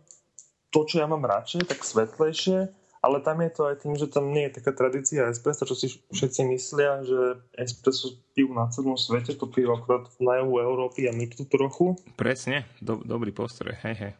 [0.71, 2.71] to, čo ja mám radšej, tak svetlejšie,
[3.07, 5.87] ale tam je to aj tým, že tam nie je taká tradícia espresso, čo si
[6.11, 11.15] všetci myslia, že espresso pijú na celom svete, to pijú akorát na juhu Európy a
[11.15, 11.95] my tu trochu.
[12.19, 14.13] Presne, do, dobrý postroj, hej, hej.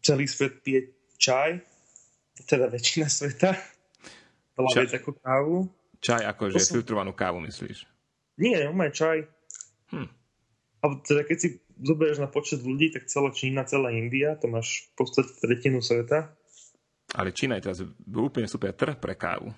[0.00, 1.60] Celý svet pije čaj,
[2.48, 3.52] teda väčšina sveta.
[4.56, 4.96] Veľa Čaj.
[5.04, 5.56] ako kávu.
[6.00, 7.84] Čaj akože som- filtrovanú kávu, myslíš?
[8.40, 9.28] Nie, on má čaj.
[9.92, 10.08] Hm.
[10.80, 14.88] Ale teda keď si zoberieš na počet ľudí, tak celá Čína, celá India, to máš
[14.96, 16.32] v podstate tretinu sveta.
[17.14, 19.50] Ale Čína je teraz úplne super trh pre kávu.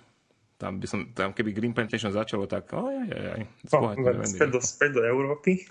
[0.57, 2.87] Tam by som, tam keby Green Plantation začalo, tak No,
[3.67, 5.67] spohatne len späť, do, späť do Európy.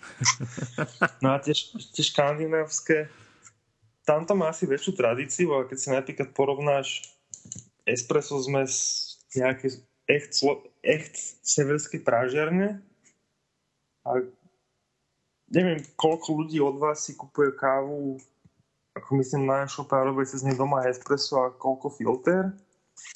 [1.24, 3.08] no a tie, tie škandinávske,
[4.02, 7.08] tam to má asi väčšiu tradíciu, ale keď si napríklad porovnáš
[7.86, 8.74] espresso zmes
[9.32, 9.80] nejaké
[10.10, 10.44] echt,
[10.82, 11.14] echt
[11.46, 12.82] severskej prážiarne
[14.02, 14.20] a
[15.48, 18.18] neviem, koľko ľudí od vás si kupuje kávu
[18.92, 22.52] ako myslím na e-shope a robí cez nej doma espresso a koľko filter.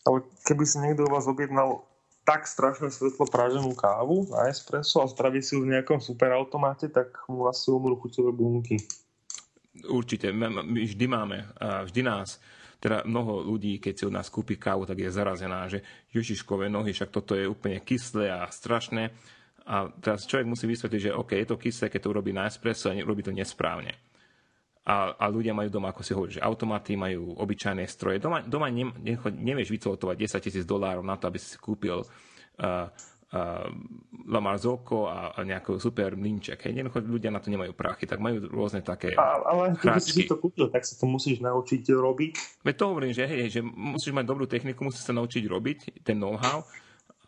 [0.08, 1.84] Ale keby si niekto u vás objednal
[2.26, 7.14] tak strašne svetlo práženú kávu na espresso a spraví si ju v nejakom superautomáte, tak
[7.30, 8.82] mu asi umrú chuťové bunky.
[9.86, 12.42] Určite, my vždy máme, vždy nás,
[12.82, 16.90] teda mnoho ľudí, keď si od nás kúpi kávu, tak je zarazená, že Ježiškové nohy,
[16.96, 19.12] však toto je úplne kyslé a strašné.
[19.68, 22.90] A teraz človek musí vysvetliť, že OK, je to kyslé, keď to urobí na espresso
[22.90, 23.94] a robí to nesprávne.
[24.86, 28.22] A, a ľudia majú doma, ako si hovorí, že automaty majú obyčajné stroje.
[28.22, 32.86] Doma, doma ne, necho- nevieš vycolotovať 10 tisíc dolárov na to, aby si kúpil uh,
[33.34, 33.66] uh,
[34.30, 36.70] La Marzocco a, a nejaký super mlinček.
[36.70, 39.18] Hej, jednoducho ľudia na to nemajú prachy, tak majú rôzne také...
[39.18, 42.62] A, ale keď si to kúpil, tak sa to musíš naučiť robiť.
[42.62, 46.14] Veď to hovorím, že, hej, že musíš mať dobrú techniku, musíš sa naučiť robiť ten
[46.14, 46.62] know-how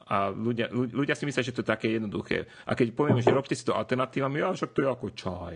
[0.08, 2.48] a ľudia, ľu- ľudia si myslia, že to je také jednoduché.
[2.64, 5.54] A keď povieme, že robte si to alternatívami, ja však to je ako čaj.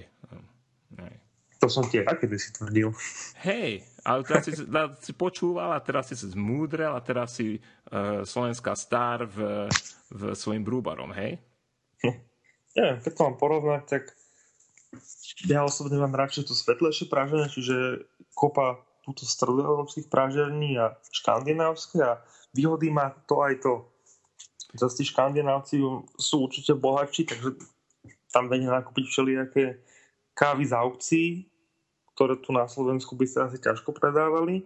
[1.00, 1.14] Hej.
[1.62, 2.90] To som ja kedy si tvrdil.
[3.46, 8.26] Hej, ale teraz si, teraz si počúval a teraz si zmúdrel a teraz si uh,
[8.26, 9.70] slovenská star v,
[10.10, 11.38] v svojim brúbarom, hej?
[12.74, 14.02] Neviem, keď to mám porovnať, tak
[15.46, 22.18] ja osobne mám radšej to svetlejšie práženie, čiže kopa túto stredoeurópskych prážerní a škandinávske a
[22.54, 23.86] výhody má to aj to.
[24.74, 25.78] Zase tí škandinávci
[26.18, 27.48] sú určite bohatší, takže
[28.32, 29.64] tam vedia nakúpiť všelijaké
[30.32, 31.28] kávy z aukcií,
[32.22, 34.62] ktoré tu na Slovensku by sa asi ťažko predávali.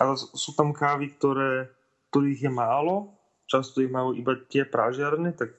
[0.00, 1.68] Ale sú tam kávy, ktoré,
[2.08, 3.12] ktorých je málo,
[3.44, 5.52] často ich majú iba tie prážiarne, tak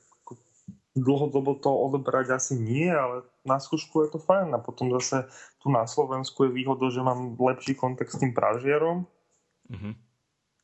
[0.97, 5.29] dlhodobo to odoberať asi nie, ale na skúšku je to fajn a potom zase
[5.61, 9.05] tu na Slovensku je výhoda, že mám lepší kontakt s tým pražiarom,
[9.69, 9.93] Mhm.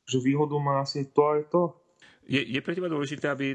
[0.10, 1.62] že výhodu má asi to aj to.
[2.26, 3.54] Je, je pre teba dôležité, aby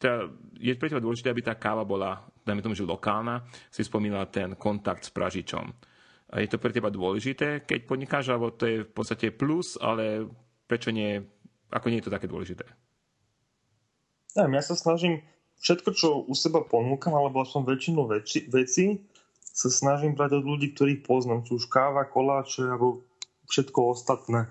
[0.00, 0.26] tá,
[0.58, 4.58] je pre teba dôležité, aby tá káva bola, dajme tomu, že lokálna, si spomínala ten
[4.58, 5.93] kontakt s pražičom.
[6.34, 10.26] A je to pre teba dôležité, keď podnikáš, alebo to je v podstate plus, ale
[10.66, 11.22] prečo nie,
[11.70, 12.66] ako nie je to také dôležité?
[14.34, 15.22] Neviem, ja sa snažím
[15.62, 18.98] všetko, čo u seba ponúkam, alebo som väčšinu veci, veci
[19.38, 21.46] sa snažím brať od ľudí, ktorých poznám.
[21.46, 23.06] Či už káva, koláče, alebo
[23.46, 24.50] všetko ostatné.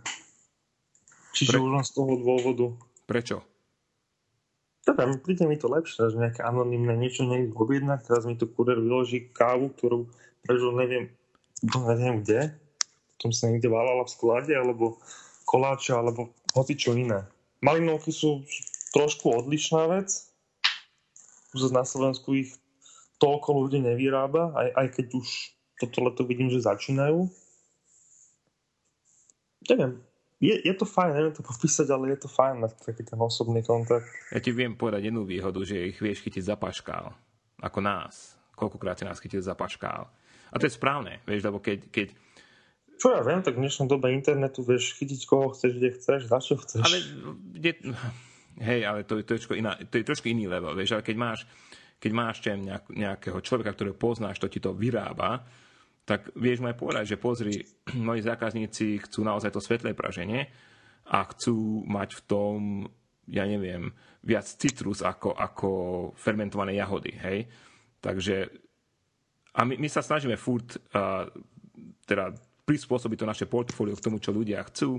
[1.36, 2.66] Čiže Pre- už len z toho dôvodu.
[3.04, 3.44] Prečo?
[4.88, 8.08] Teda príde mi to lepšie, že nejaké anonimné niečo niekde objednať.
[8.08, 10.08] Teraz mi to kurier vyloží kávu, ktorú
[10.44, 11.12] prežil neviem,
[11.64, 12.52] neviem kde.
[13.18, 15.00] Potom sa niekde válala v sklade, alebo
[15.48, 17.24] koláče, alebo hoci čo iné.
[17.64, 18.44] Malinovky sú
[18.92, 20.12] trošku odlišná vec.
[21.56, 22.52] Už na Slovensku ich
[23.22, 25.28] toľko ľudí nevyrába, aj, aj keď už
[25.80, 27.30] toto leto vidím, že začínajú.
[29.72, 30.04] Neviem,
[30.44, 33.64] je, je to fajn, neviem to popísať, ale je to fajn mať taký ten osobný
[33.64, 34.04] kontakt.
[34.28, 37.16] Ja ti viem povedať jednu výhodu, že ich vieš chytiť za paškál.
[37.64, 38.36] Ako nás.
[38.60, 40.12] Koľkokrát si nás chytil za paškál.
[40.54, 42.08] A to je správne, vieš, lebo keď, keď
[43.02, 46.40] Čo ja viem, tak v dnešnom dobe internetu vieš chytiť koho chceš, kde chceš, za
[46.40, 46.86] čo chceš.
[46.86, 46.98] Ale
[47.58, 47.74] je,
[48.62, 51.04] hej, ale to, je- to, je trošku iná, to je trošku iný level, vieš, ale
[51.04, 51.40] keď máš,
[51.98, 55.42] keď máš nejak, nejakého človeka, ktorého poznáš, to ti to vyrába,
[56.06, 57.56] tak vieš mu aj povedať, že pozri,
[58.08, 60.54] moji zákazníci chcú naozaj to svetlé praženie
[61.10, 62.58] a chcú mať v tom,
[63.26, 63.90] ja neviem,
[64.24, 65.70] viac citrus ako, ako
[66.16, 67.48] fermentované jahody, hej.
[68.00, 68.63] Takže
[69.54, 71.30] a my, my sa snažíme furt uh,
[72.04, 72.34] teda
[72.64, 74.98] prispôsobiť to naše portfólio k tomu, čo ľudia chcú.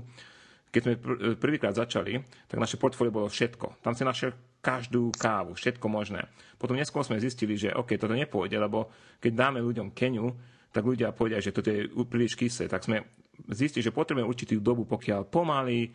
[0.69, 3.81] Keď sme pr- prvýkrát začali, tak naše portfólio bolo všetko.
[3.81, 6.25] Tam si našiel každú kávu, všetko možné.
[6.57, 8.89] Potom neskôr sme zistili, že OK, toto nepôjde, lebo
[9.21, 10.33] keď dáme ľuďom Keniu,
[10.73, 12.67] tak ľudia povedia, že toto je príliš kyslé.
[12.67, 12.97] Tak sme
[13.53, 15.89] zistili, že potrebujeme určitú dobu, pokiaľ pomaly e,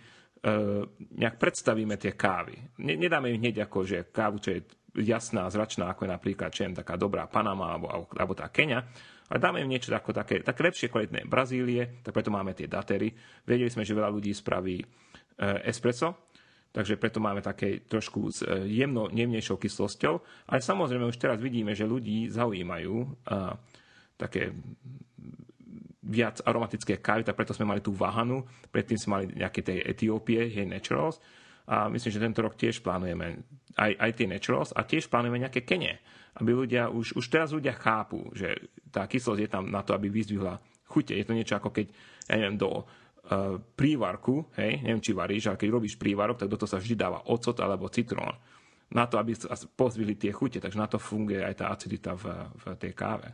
[1.20, 2.80] nejak predstavíme tie kávy.
[2.80, 4.60] Ne, nedáme im hneď ako, že kávu, čo je
[4.96, 8.82] jasná, zračná, ako je napríklad čem, taká dobrá Panama alebo, alebo, tá Kenia,
[9.30, 13.14] ale dáme im niečo ako také, také lepšie kvalitné Brazílie, tak preto máme tie datery.
[13.46, 14.84] Vedeli sme, že veľa ľudí spraví e,
[15.70, 16.26] espresso,
[16.74, 20.14] takže preto máme také trošku s e, jemno, jemnejšou kyslosťou,
[20.50, 23.08] ale samozrejme už teraz vidíme, že ľudí zaujímajú e,
[24.18, 24.50] také
[26.10, 28.42] viac aromatické kávy, tak preto sme mali tú Vahanu,
[28.74, 31.22] predtým sme mali nejaké tej Etiópie, hej, Naturals,
[31.70, 33.46] a myslím, že tento rok tiež plánujeme
[33.78, 36.02] aj, aj tie Naturals a tiež plánujeme nejaké kene,
[36.42, 38.58] aby ľudia, už, už teraz ľudia chápu, že
[38.90, 40.58] tá kyslosť je tam na to, aby vyzdvihla
[40.90, 41.14] chute.
[41.14, 41.86] Je to niečo ako keď,
[42.26, 46.58] ja neviem, do uh, prívarku, hej, neviem, či varíš, ale keď robíš prívarok, tak do
[46.58, 48.34] toho sa vždy dáva ocot alebo citrón
[48.90, 49.38] na to, aby
[49.78, 52.26] pozvili tie chute, takže na to funguje aj tá acidita v,
[52.58, 53.30] v tej káve.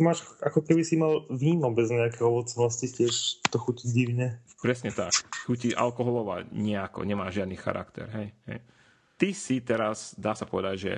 [0.00, 4.40] Tu máš, ako keby si mal víno bez nejakej ovocnosti, tiež to chutí divne.
[4.56, 5.12] Presne tak.
[5.44, 8.08] Chutí alkoholová nejako, nemá žiadny charakter.
[8.08, 8.64] Hej, hej.
[9.20, 10.92] Ty si teraz, dá sa povedať, že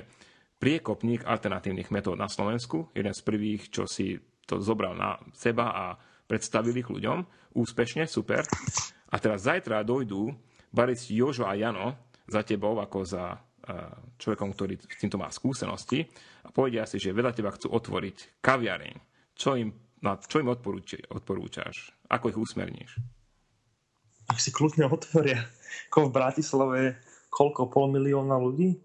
[0.55, 4.15] priekopník alternatívnych metód na Slovensku, jeden z prvých, čo si
[4.47, 5.85] to zobral na seba a
[6.23, 7.27] predstavil ich ľuďom.
[7.59, 8.47] Úspešne, super.
[9.11, 10.31] A teraz zajtra dojdú
[10.71, 13.35] baristi Jožo a Jano za tebou ako za
[14.19, 16.03] človekom, ktorý s týmto má skúsenosti
[16.43, 18.95] a povedia si, že vedľa teba chcú otvoriť kaviareň.
[19.33, 19.71] Čo im,
[20.27, 21.95] čo im odporúči, odporúčaš?
[22.11, 22.99] Ako ich usmerníš?
[24.27, 25.39] Ak si kľudne otvoria.
[25.89, 26.79] Ako v Bratislave
[27.33, 28.77] koľko, pol milióna ľudí?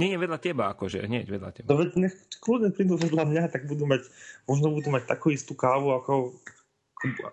[0.00, 1.68] Nie, nie vedľa teba, akože hneď vedľa teba.
[1.68, 4.08] No nech kľudne prídu vedľa mňa, tak budú mať,
[4.48, 6.32] možno budú mať takú istú kávu, ako,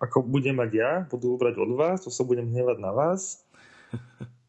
[0.04, 3.48] ako budem mať ja, budú brať od vás, to sa budem hnevať na vás.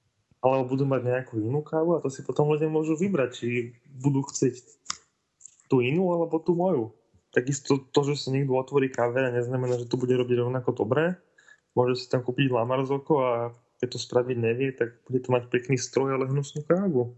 [0.42, 3.46] Alebo budú mať nejakú inú kávu a to si potom ľudia môžu vybrať, či
[3.86, 4.58] budú chcieť
[5.70, 6.90] tú inú alebo tú moju.
[7.32, 11.16] Takisto to, že sa niekto otvorí káve, neznamená, že to bude robiť rovnako dobre.
[11.72, 13.32] Môže si tam kúpiť lamarzoko a
[13.80, 17.16] keď to spraviť nevie, tak bude to mať pekný stroj, ale hnusnú kávu.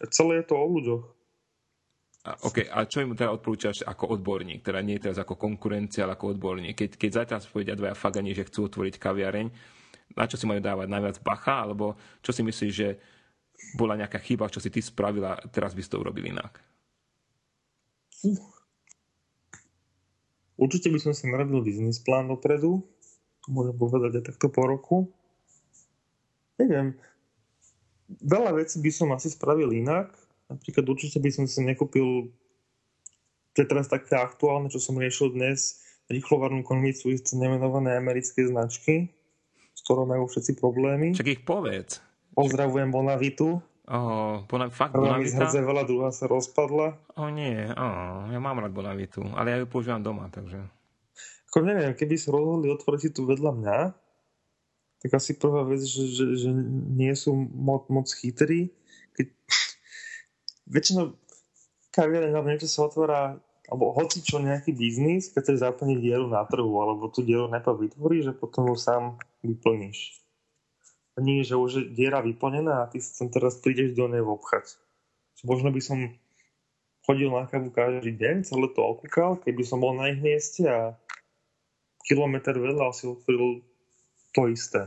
[0.00, 1.04] A celé je to o ľuďoch.
[2.20, 4.60] A, OK, a čo im teda odporúčaš ako odborník?
[4.60, 6.76] Teda nie teraz ako konkurencia, ale ako odborník.
[6.76, 9.46] Keď, keď zajtra povedia dvaja fagani, že chcú otvoriť kaviareň,
[10.14, 11.66] na čo si majú dávať najviac bacha?
[11.66, 11.94] Alebo
[12.24, 12.98] čo si myslíš, že
[13.76, 16.60] bola nejaká chyba, čo si ty spravila, teraz by si to urobil inak?
[20.60, 22.84] Určite by som si narobil biznis plán dopredu.
[23.44, 24.96] To môžem povedať aj takto po roku.
[26.60, 26.92] Neviem.
[28.20, 30.12] Veľa vecí by som asi spravil inak.
[30.50, 32.28] Napríklad určite by som si nekúpil
[33.54, 39.10] to je teraz také aktuálne, čo som riešil dnes, rýchlovarnú konvicu isté nemenované americké značky,
[39.90, 41.18] s ktorou majú všetci problémy.
[41.18, 41.98] Však ich povedz.
[42.38, 43.58] Pozdravujem Bonavitu.
[43.90, 45.50] Oh, bona, fakt Prvá mi Bonavita?
[45.50, 46.94] zhrdzevala, druhá sa rozpadla.
[47.18, 50.62] O nie, oh, ja mám rád Bonavitu, ale ja ju používam doma, takže...
[51.50, 53.78] Ako neviem, keby sa rozhodli otvoriť tu vedľa mňa,
[55.02, 56.54] tak asi prvá vec, že, že, že
[56.94, 58.70] nie sú moc, moc chytrí.
[59.18, 59.26] Keď...
[60.78, 61.18] Väčšinou
[61.90, 66.42] kaviareň alebo niečo sa otvára alebo hoci čo nejaký biznis, keď chceš zaplniť dieru na
[66.42, 70.20] trhu, alebo tú dieru najprv vytvoríš a potom ju sám vyplníš.
[71.16, 74.22] A nie, že už je diera vyplnená a ty sa tam teraz prídeš do nej
[74.22, 74.78] obchať.
[75.44, 75.98] Možno by som
[77.04, 80.94] chodil na kavu každý deň, celé to okúkal, keby som bol na ich mieste a
[82.04, 83.64] kilometr veľa si otvoril
[84.36, 84.86] to isté.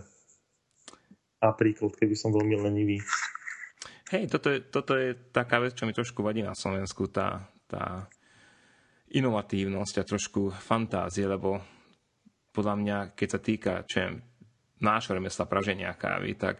[1.44, 3.04] Napríklad, keby som veľmi lenivý.
[4.14, 8.08] Hej, toto je, toto je taká vec, čo mi trošku vadí na Slovensku, tá, tá
[9.12, 11.60] inovatívnosť a trošku fantázie, lebo
[12.54, 14.14] podľa mňa, keď sa týka čo
[14.84, 16.60] nášho remesla praženia kávy, tak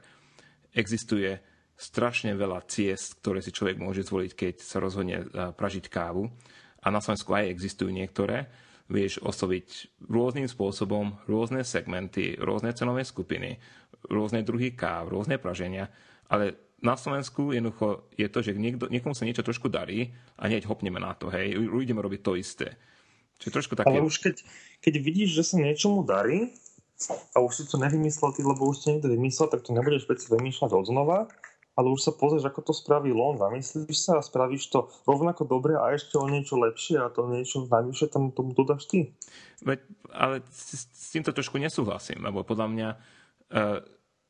[0.74, 1.38] existuje
[1.78, 6.32] strašne veľa ciest, ktoré si človek môže zvoliť, keď sa rozhodne pražiť kávu.
[6.84, 8.48] A na Slovensku aj existujú niektoré.
[8.92, 13.58] Vieš osloviť rôznym spôsobom rôzne segmenty, rôzne cenové skupiny,
[14.12, 15.88] rôzne druhy káv, rôzne praženia.
[16.28, 20.68] Ale na Slovensku jednoducho je to, že niekto, niekomu sa niečo trošku darí a hneď
[20.68, 22.76] hopneme na to, hej, ideme robiť to isté.
[23.40, 23.88] Čiže trošku také...
[23.88, 24.44] Ale už keď,
[24.84, 26.52] keď vidíš, že sa niečomu darí
[27.10, 30.30] a už si to nevymyslel ty, lebo už si niekto vymyslel, tak to nebudeš veci
[30.30, 31.20] vymýšľať od znova,
[31.74, 35.74] ale už sa pozrieš, ako to spravil on, zamyslíš sa a spravíš to rovnako dobre
[35.74, 39.10] a ešte o niečo lepšie a to niečo najvyššie tam tomu dodáš ty.
[39.66, 39.82] Veď,
[40.14, 43.82] ale s, s týmto trošku nesúhlasím, lebo podľa mňa uh,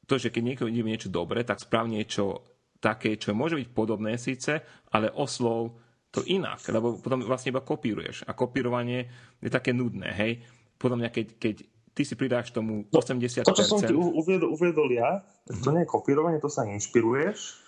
[0.08, 2.48] to, že keď niekto ide niečo dobre, tak sprav niečo
[2.80, 4.60] také, čo môže byť podobné síce,
[4.92, 5.80] ale oslov
[6.14, 8.28] to inak, lebo potom vlastne iba kopíruješ.
[8.30, 9.10] A kopírovanie
[9.42, 10.46] je také nudné, hej.
[10.78, 11.56] Podľa mňa, keď, keď
[11.94, 13.46] ty si pridáš tomu 80%...
[13.46, 17.62] To, čo som ti uviedol, uviedol ja, to nie je kopírovanie, to sa inšpiruješ,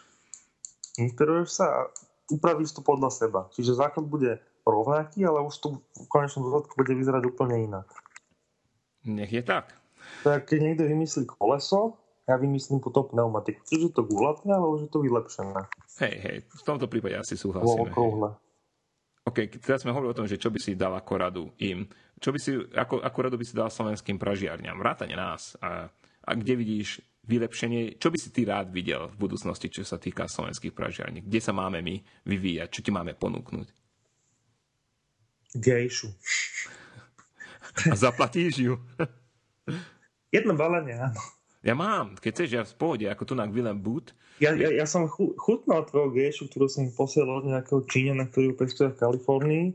[0.97, 1.79] inšpiruješ sa a
[2.33, 3.41] upravíš to podľa seba.
[3.53, 7.87] Čiže základ bude rovnaký, ale už to v konečnom dôsledku bude vyzerať úplne inak.
[9.05, 9.77] Nech je tak.
[10.25, 13.61] Tak keď niekto vymyslí koleso, ja vymyslím potom pneumatiku.
[13.61, 15.69] Čiže to gulaté, ale už je to vylepšené.
[16.01, 17.93] Hej, hej, v tomto prípade asi súhlasíme.
[17.93, 18.33] Okrúhle.
[19.25, 21.85] OK, teraz sme hovorili o tom, že čo by si dal ako radu im.
[22.19, 24.79] Čo by si, ako, ako radu by si dal slovenským pražiarňam?
[24.79, 25.59] Vrátane nás.
[25.59, 25.91] A,
[26.23, 27.99] a kde vidíš vylepšenie?
[27.99, 31.25] Čo by si ty rád videl v budúcnosti, čo sa týka slovenských pražiarní?
[31.25, 32.69] Kde sa máme my vyvíjať?
[32.71, 33.67] Čo ti máme ponúknuť?
[35.55, 36.11] Gejšu.
[37.91, 38.73] A zaplatíš ju?
[40.35, 41.19] Jedno balenie, áno.
[41.65, 44.13] Ja mám, keď chceš, ja v pohode, ako tu na Willem Boot.
[44.37, 48.55] Ja, ja, ja som chutnal tvojho gejšu, ktorú som posielal od nejakého Číňana, ktorý ju
[48.59, 49.65] pestuje v Kalifornii.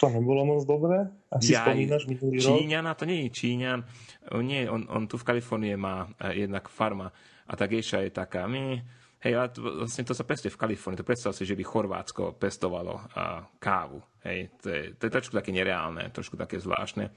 [0.00, 1.12] To nebolo moc dobré.
[1.28, 2.56] Asi ja, spomínaš minulý rok.
[2.56, 3.84] Číňana, to nie je Číňan.
[4.32, 7.12] On, nie, on, on tu v Kalifornii má eh, jednak farma
[7.50, 8.78] a tá gejša je taká, my,
[9.26, 11.02] hej, ale to, vlastne to sa pestuje v Kalifornii.
[11.02, 13.98] To predstav si, že by Chorvátsko pestovalo uh, kávu.
[14.22, 17.10] Hej, to je, to je trošku také nereálne, trošku také zvláštne.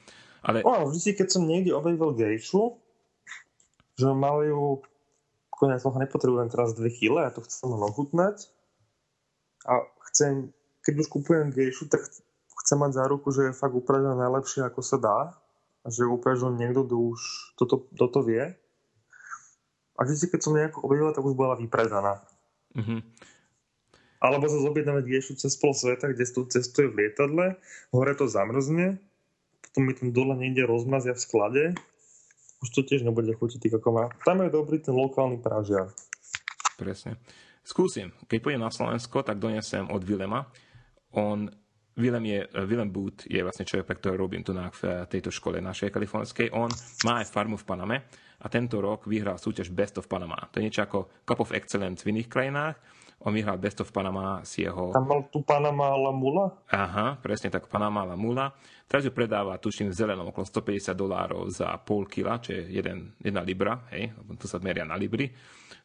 [0.43, 0.65] Ale...
[0.65, 2.81] O, vždy, keď som niekde objavil gejšu,
[3.95, 4.81] že majú,
[5.63, 8.51] ja toho nepotrebujem teraz 2 kg, ja to chcem len ochutnať
[9.69, 10.51] a chcem,
[10.83, 12.03] keď už kupujem gejšu, tak
[12.63, 15.19] chcem mať záruku, že je fakt upravená najlepšie, ako sa dá
[15.83, 17.19] a že že niekto, kto už
[17.59, 18.55] toto, toto vie.
[19.93, 22.23] A vždy, keď som nejako objavila, tak už bola vypredaná.
[22.73, 22.99] Mm-hmm.
[24.23, 27.59] Alebo sa zobjednáme gejšu cez pol sveta, kde to cestuje v lietadle,
[27.91, 28.97] hore to zamrzne,
[29.61, 31.63] potom mi tam dole niekde rozmazia v sklade
[32.63, 34.05] už to tiež nebude chutiť ako má.
[34.23, 35.91] Tam je dobrý ten lokálny pražiar.
[36.79, 37.19] Presne.
[37.67, 38.15] Skúsim.
[38.31, 40.47] Keď pôjdem na Slovensko, tak donesem od Vilema.
[41.11, 41.51] On
[41.93, 45.61] Willem, je, Willem Booth je vlastne človek, pre ktorého robím tu na v tejto škole
[45.61, 46.49] našej kalifornskej.
[46.49, 46.65] On
[47.05, 47.97] má aj farmu v Paname
[48.41, 50.49] a tento rok vyhral súťaž Best of Panama.
[50.49, 52.75] To je niečo ako Cup of Excellence v iných krajinách.
[53.23, 54.91] On vyhral Best of Panama s jeho...
[54.91, 56.65] Tam mal tu Panama La Mula?
[56.73, 58.51] Aha, presne tak, Panama La Mula.
[58.89, 63.15] Teraz ju predáva, tuším, v zelenom okolo 150 dolárov za pol kila, čo je jeden,
[63.23, 65.31] jedna libra, hej, tu sa meria na libry.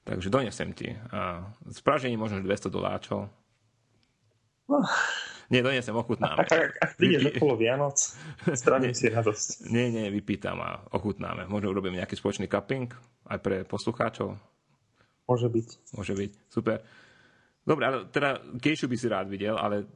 [0.03, 0.89] Takže donesem ti.
[1.13, 3.29] A spražení možno 200 doláčov.
[4.67, 4.83] No.
[5.49, 6.45] Nie, donesem, ochutnáme.
[6.45, 7.97] Ak, ak, prídeš okolo Vianoc,
[8.53, 9.65] spravím si radosť.
[9.75, 11.49] Nie, nie, vypýtam a ochutnáme.
[11.49, 12.93] Možno urobím nejaký spoločný cupping
[13.33, 14.37] aj pre poslucháčov.
[15.25, 15.69] Môže byť.
[15.97, 16.85] Môže byť, super.
[17.65, 19.89] Dobre, ale teda gejšu by si rád videl, ale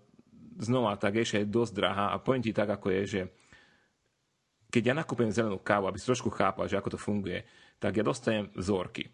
[0.57, 3.20] znova tá gejša je dosť drahá a poviem ti tak, ako je, že
[4.72, 7.44] keď ja nakúpim zelenú kávu, aby si trošku chápal, že ako to funguje,
[7.76, 9.05] tak ja dostanem vzorky.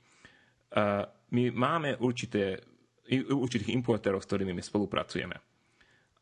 [0.70, 1.02] Uh,
[1.34, 2.62] my máme určité,
[3.10, 5.34] určitých importérov, s ktorými my spolupracujeme.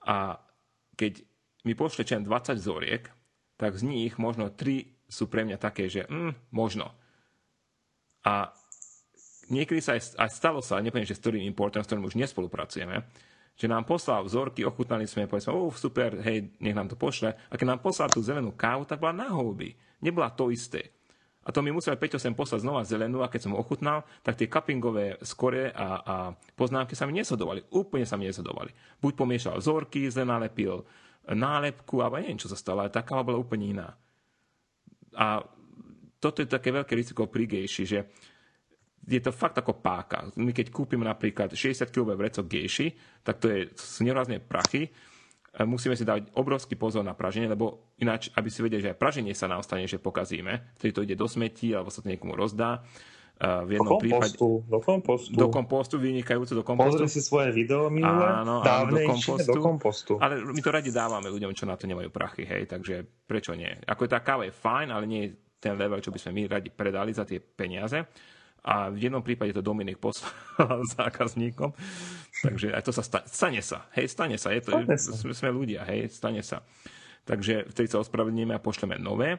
[0.06, 0.38] A
[0.94, 1.26] keď
[1.66, 2.24] mi pošle 20
[2.56, 3.10] vzoriek,
[3.58, 6.94] tak z nich možno 3 sú pre mňa také, že mm, možno.
[8.22, 8.54] A
[9.50, 13.06] niekedy sa aj, aj stalo sa, nepoviem, že s ktorým importom, s ktorým už nespolupracujeme,
[13.56, 17.32] že nám poslal vzorky, ochutnali sme, povedzme, oh, super, hej, nech nám to pošle.
[17.32, 19.72] A keď nám poslal tú zelenú kávu, tak bola na houby.
[20.04, 20.95] Nebola to isté.
[21.46, 24.50] A to mi musel Peťo sem poslať znova zelenú a keď som ochutnal, tak tie
[24.50, 26.14] cuppingové skore a, a
[26.58, 27.70] poznámky sa mi nesodovali.
[27.70, 28.74] Úplne sa mi nesodovali.
[28.98, 30.82] Buď pomiešal vzorky, zle nalepil
[31.30, 33.88] nálepku, alebo neviem, čo sa stalo, ale tá bola úplne iná.
[35.14, 35.42] A
[36.18, 37.98] toto je také veľké riziko pri gejši, že
[39.06, 40.26] je to fakt ako páka.
[40.34, 42.86] My keď kúpime napríklad 60 kg vrecok gejši,
[43.22, 44.90] tak to je, sú nerazné prachy,
[45.64, 49.32] musíme si dať obrovský pozor na praženie, lebo ináč, aby si vedeli, že aj praženie
[49.32, 52.84] sa nám stane, že pokazíme, vtedy to ide do smetí, alebo sa to niekomu rozdá.
[53.36, 55.36] V jednom do kompostu, prípade, do kompostu.
[55.36, 57.04] Do kompostu, vynikajúco do kompostu.
[57.04, 60.12] Pozri si svoje video minulé, áno, áno, do kompostu, do kompostu.
[60.16, 63.68] Ale my to radi dávame ľuďom, čo na to nemajú prachy, hej, takže prečo nie?
[63.84, 65.30] Ako je tá káva je fajn, ale nie je
[65.60, 68.08] ten level, čo by sme my radi predali za tie peniaze
[68.66, 70.34] a v jednom prípade to Dominik poslal
[70.98, 71.70] zákazníkom.
[72.42, 73.86] Takže aj to sa stane, stane sa.
[73.94, 74.50] Hej, stane sa.
[74.50, 75.10] Je to, stane sa.
[75.14, 76.66] Sme ľudia, hej, stane sa.
[77.22, 79.38] Takže vtedy sa ospravedlníme a pošleme nové.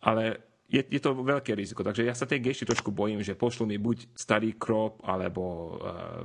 [0.00, 0.40] Ale
[0.72, 1.84] je, je to veľké riziko.
[1.84, 6.24] Takže ja sa tej gejši trošku bojím, že pošlu mi buď starý krop, alebo uh,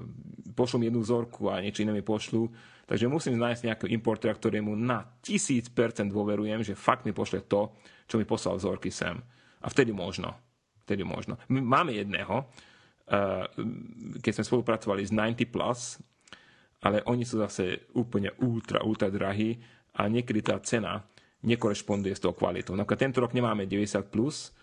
[0.55, 2.47] pošlu mi jednu vzorku a niečo iné mi pošlu.
[2.87, 7.75] Takže musím nájsť nejakého importera, ktorému na tisíc percent dôverujem, že fakt mi pošle to,
[8.07, 9.19] čo mi poslal vzorky sem.
[9.61, 10.50] A vtedy možno
[10.91, 11.39] vtedy možno.
[11.47, 13.47] My máme jedného, uh,
[14.19, 16.03] keď sme spolupracovali s 90+, Plus,
[16.81, 19.55] ale oni sú zase úplne ultra, ultra drahí
[19.95, 21.05] a niekedy tá cena
[21.45, 22.73] nekorešponduje s tou kvalitou.
[22.73, 24.53] Napríklad tento rok nemáme 90+, plus,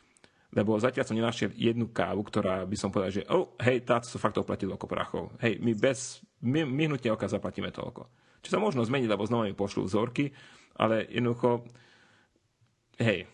[0.54, 4.16] lebo zatiaľ som nenašiel jednu kávu, ktorá by som povedal, že oh, hej, táto sa
[4.16, 5.24] fakt oplatí toľko prachov.
[5.44, 6.64] Hej, my bez, my,
[7.12, 8.08] oka zaplatíme toľko.
[8.40, 10.32] Čo sa možno zmeniť, lebo znova mi pošlú vzorky,
[10.78, 11.68] ale jednoducho,
[13.02, 13.28] hej,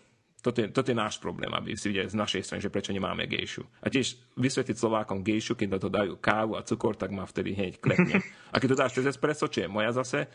[0.45, 3.25] toto je, toto je náš problém, aby si videli z našej strany, že prečo nemáme
[3.25, 3.65] gejšu.
[3.81, 7.57] A tiež vysvetliť Slovákom gejšu, keď na to dajú kávu a cukor, tak má vtedy
[7.57, 8.21] hneď klekne.
[8.53, 10.29] A keď to dáš cez espresso, čo je moja zase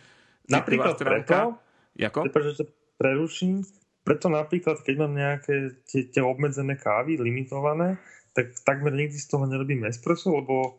[0.50, 2.18] Napríklad stránka, preto, Jako?
[2.26, 2.66] Pretože
[2.98, 3.62] preruším,
[4.02, 8.02] preto napríklad, keď mám nejaké tie, tie obmedzené kávy, limitované,
[8.34, 10.78] tak takmer nikdy z toho nerobím espresso, lebo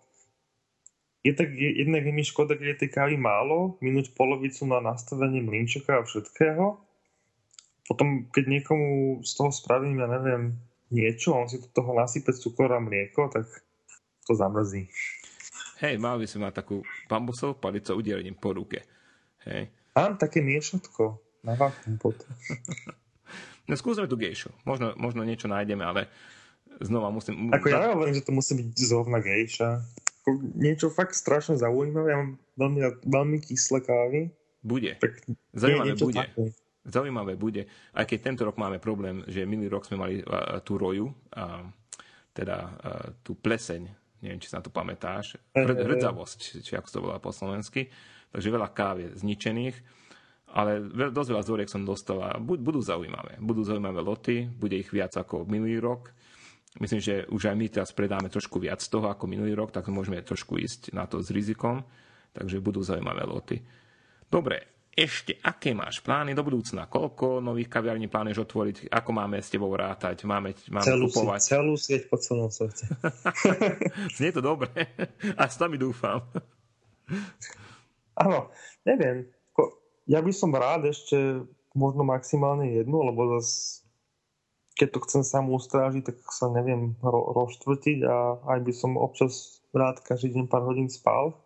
[1.21, 5.39] je tak jednak je mi škoda, keď je tej kávy málo, minúť polovicu na nastavenie
[5.45, 6.81] mlinčeka a všetkého,
[7.91, 10.55] potom, keď niekomu z toho spravím, ja neviem,
[10.95, 13.43] niečo, on si do toho nasype cukor a mlieko, tak
[14.23, 14.87] to zamrzí.
[15.83, 18.87] Hej, mal by som mať takú bambusovú palicu udelením po ruke.
[19.43, 19.67] Hej.
[19.91, 22.31] Mám také miešatko na vakuum potom.
[23.67, 24.55] no skúsme tu gejšu.
[24.63, 26.07] Možno, možno niečo nájdeme, ale
[26.79, 27.51] znova musím...
[27.51, 29.83] Ako ja hovorím, že to musí byť zrovna gejša.
[30.55, 32.07] Niečo fakt strašne zaujímavé.
[32.07, 34.31] Ja mám veľmi, veľmi kyslé kávy.
[34.63, 34.95] Bude.
[34.95, 35.27] Tak
[35.57, 36.23] Zaujímavé bude.
[36.23, 36.53] Také.
[36.81, 40.15] Zaujímavé bude, aj keď tento rok máme problém, že minulý rok sme mali
[40.65, 41.61] tú roju, a,
[42.33, 42.69] teda a,
[43.21, 43.81] tú pleseň,
[44.25, 47.85] neviem, či sa na to pamätáš, hr, hrdzavosť, či ako to volá po slovensky,
[48.33, 49.77] takže veľa káv je zničených,
[50.51, 53.39] ale dosť veľa zoriek som dostal a budú zaujímavé.
[53.39, 56.11] Budú zaujímavé loty, bude ich viac ako minulý rok.
[56.79, 60.19] Myslím, že už aj my teraz predáme trošku viac toho ako minulý rok, tak môžeme
[60.23, 61.83] trošku ísť na to s rizikom,
[62.35, 63.59] takže budú zaujímavé loty.
[64.31, 66.91] Dobre, ešte aké máš plány do budúcna?
[66.91, 68.75] Koľko nových kaviarní plánuješ otvoriť?
[68.91, 70.27] Ako máme s tebou rátať?
[70.27, 71.39] Máme, máme celú kupovať?
[71.39, 72.91] Si, celú sieť po celom svete.
[74.19, 74.67] Znie to dobre.
[75.39, 76.19] A s nami dúfam.
[78.19, 78.51] Áno,
[78.83, 79.31] neviem.
[80.11, 83.81] Ja by som rád ešte možno maximálne jednu, lebo zase
[84.75, 88.17] keď to chcem sám ustrážiť, tak sa neviem ro- rozštvrtiť a
[88.55, 91.37] aj by som občas rád každý deň pár hodín spal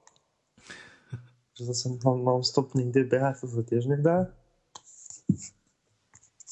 [1.55, 4.29] že zase non-stop niekde behať, to sa tiež nedá.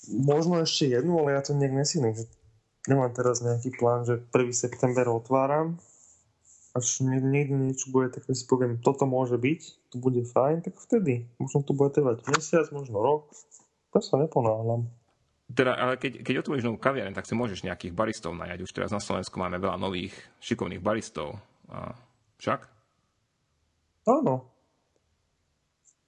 [0.07, 2.27] Možno ešte jednu, ale ja to nejak nesílim, že
[2.87, 4.51] nemám teraz nejaký plán, že 1.
[4.51, 5.79] september otváram,
[6.73, 9.61] až niekde niečo bude, tak si poviem, toto môže byť,
[9.93, 11.29] to bude fajn, tak vtedy.
[11.37, 13.29] Možno to bude trvať mesiac, možno rok.
[13.93, 14.89] To sa neponáhľam.
[15.53, 18.65] Teda, ale keď, keď otvoríš novú kaviareň, tak si môžeš nejakých baristov najať.
[18.65, 21.37] Už teraz na Slovensku máme veľa nových, šikovných baristov.
[21.69, 21.93] A
[22.41, 22.65] však?
[24.09, 24.49] Áno,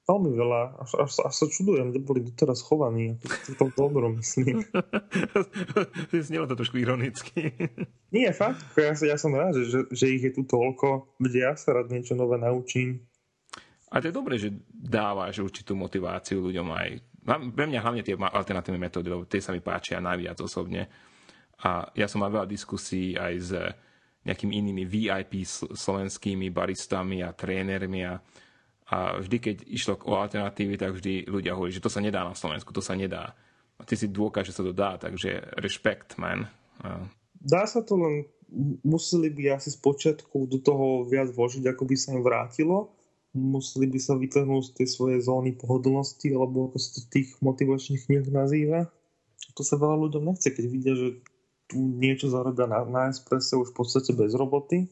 [0.06, 0.62] veľmi veľa.
[0.86, 3.18] Až, až, až sa čudujem, kde boli doteraz chovaní.
[3.22, 4.62] V tom dobrom, myslím.
[6.26, 7.54] Znelo to trošku ironicky.
[8.14, 8.62] Nie, fakt.
[8.78, 12.14] Ja, ja som rád, že, že ich je tu toľko, kde ja sa rád niečo
[12.14, 13.02] nové naučím.
[13.90, 16.90] A to je dobré, že dávaš určitú motiváciu ľuďom aj.
[17.26, 20.86] Pre mňa hlavne tie alternatívne metódy, lebo tie sa mi páčia najviac osobne.
[21.66, 23.52] A ja som mal veľa diskusí aj s
[24.26, 28.18] nejakými inými VIP slovenskými baristami a trénermi a
[28.86, 32.38] a vždy, keď išlo o alternatívy, tak vždy ľudia hovorí, že to sa nedá na
[32.38, 33.34] Slovensku, to sa nedá.
[33.76, 36.46] A ty si dôkaz, že sa to dá, takže rešpekt, man.
[37.42, 38.30] Dá sa to len,
[38.86, 42.94] museli by asi z počiatku do toho viac vložiť, ako by sa im vrátilo.
[43.36, 48.06] Museli by sa vytrhnúť z tej svojej zóny pohodlnosti, alebo ako sa to tých motivačných
[48.08, 48.88] knihách nazýva.
[49.58, 51.20] To sa veľa ľuďom nechce, keď vidia, že
[51.68, 54.88] tu niečo zarobia na, na espresse už v podstate bez roboty.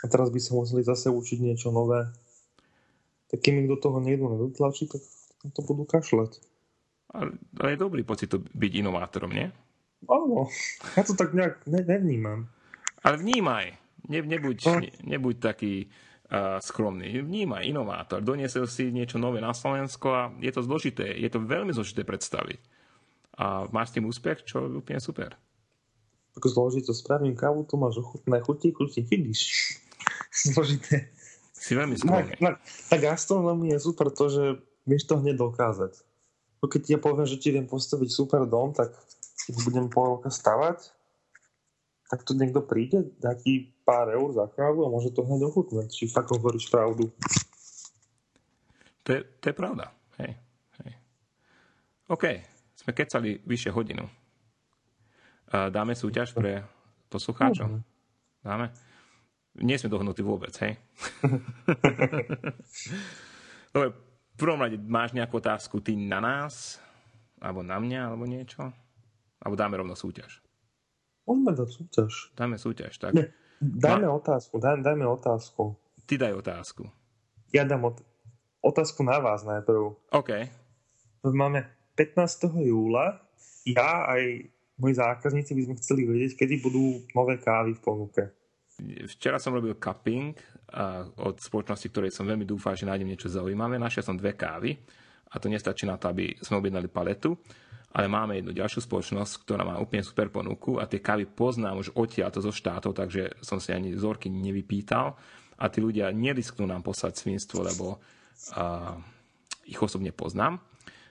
[0.00, 2.06] A teraz by sa museli zase učiť niečo nové.
[3.28, 5.04] Tak kým do toho niekto nedotlačí, tak
[5.44, 6.40] na to budú kašľať.
[7.12, 9.48] Ale, ale je dobrý pocit to byť inovátorom, nie?
[10.04, 10.48] Áno,
[10.94, 12.48] ja to tak nejak ne, nevnímam.
[13.02, 13.76] Ale vnímaj.
[14.08, 14.80] Ne, nebuď, No.
[14.80, 15.88] ne, nebuď taký
[16.30, 17.20] uh, skromný.
[17.20, 18.20] Vnímaj, inovátor.
[18.24, 21.12] Doniesol si niečo nové na Slovensko a je to zložité.
[21.18, 22.60] Je to veľmi zložité predstaviť.
[23.38, 25.36] A máš s tým úspech, čo je úplne super.
[26.38, 29.74] Ako zložito spravím kávu, to máš ochutné chutí, chutí, vidíš.
[30.54, 31.10] Zložité.
[31.58, 32.34] Si veľmi No, skromný.
[32.38, 32.54] no,
[32.88, 34.44] tá gastronomia je super to, že
[34.82, 35.92] vieš to hneď dokázať.
[36.58, 38.94] No, Keď ja poviem, že ti viem postaviť super dom, tak
[39.44, 40.94] keď budem pol roka stavať,
[42.08, 45.88] tak tu niekto príde, dá ti pár eur za kávu a môže to hneď ochutnať.
[45.88, 47.12] Či fakt hovoríš pravdu.
[49.02, 49.92] To je, to je pravda.
[50.16, 50.32] Hej,
[50.80, 50.92] hej.
[52.08, 52.24] OK,
[52.76, 54.04] sme kecali vyše hodinu.
[55.48, 56.64] Dáme súťaž pre
[57.08, 57.80] poslucháčov?
[58.40, 58.68] Dáme?
[59.58, 60.78] Nie sme dohnutí vôbec, hej?
[63.68, 66.78] Dobre, v prvom rade máš nejakú otázku ty na nás?
[67.38, 68.70] Alebo na mňa, alebo niečo?
[69.38, 70.42] Alebo dáme rovno súťaž?
[71.22, 72.12] Môžeme dať súťaž.
[72.34, 73.30] Dáme súťaž, tak Nie.
[73.58, 75.74] Dajme otázku, daj, dajme otázku.
[76.06, 76.86] ty daj otázku.
[77.50, 78.06] Ja dám ot-
[78.62, 79.98] otázku na vás najprv.
[80.14, 80.30] OK,
[81.26, 82.54] Máme 15.
[82.56, 83.18] júla.
[83.66, 84.46] Ja aj
[84.78, 88.22] moji zákazníci by sme chceli vedieť, kedy budú nové kávy v ponuke.
[89.10, 90.38] Včera som robil cupping
[90.70, 93.74] a od spoločnosti, ktorej som veľmi dúfal, že nájdem niečo zaujímavé.
[93.80, 94.78] Našiel som dve kávy
[95.32, 97.34] a to nestačí na to, aby sme objednali paletu,
[97.92, 101.96] ale máme jednu ďalšiu spoločnosť, ktorá má úplne super ponuku a tie kávy poznám už
[101.96, 105.16] odtiaľ to zo štátov, takže som si ani vzorky nevypýtal
[105.58, 108.94] a tí ľudia nerisknú nám poslať svinstvo, lebo uh,
[109.66, 110.62] ich osobne poznám.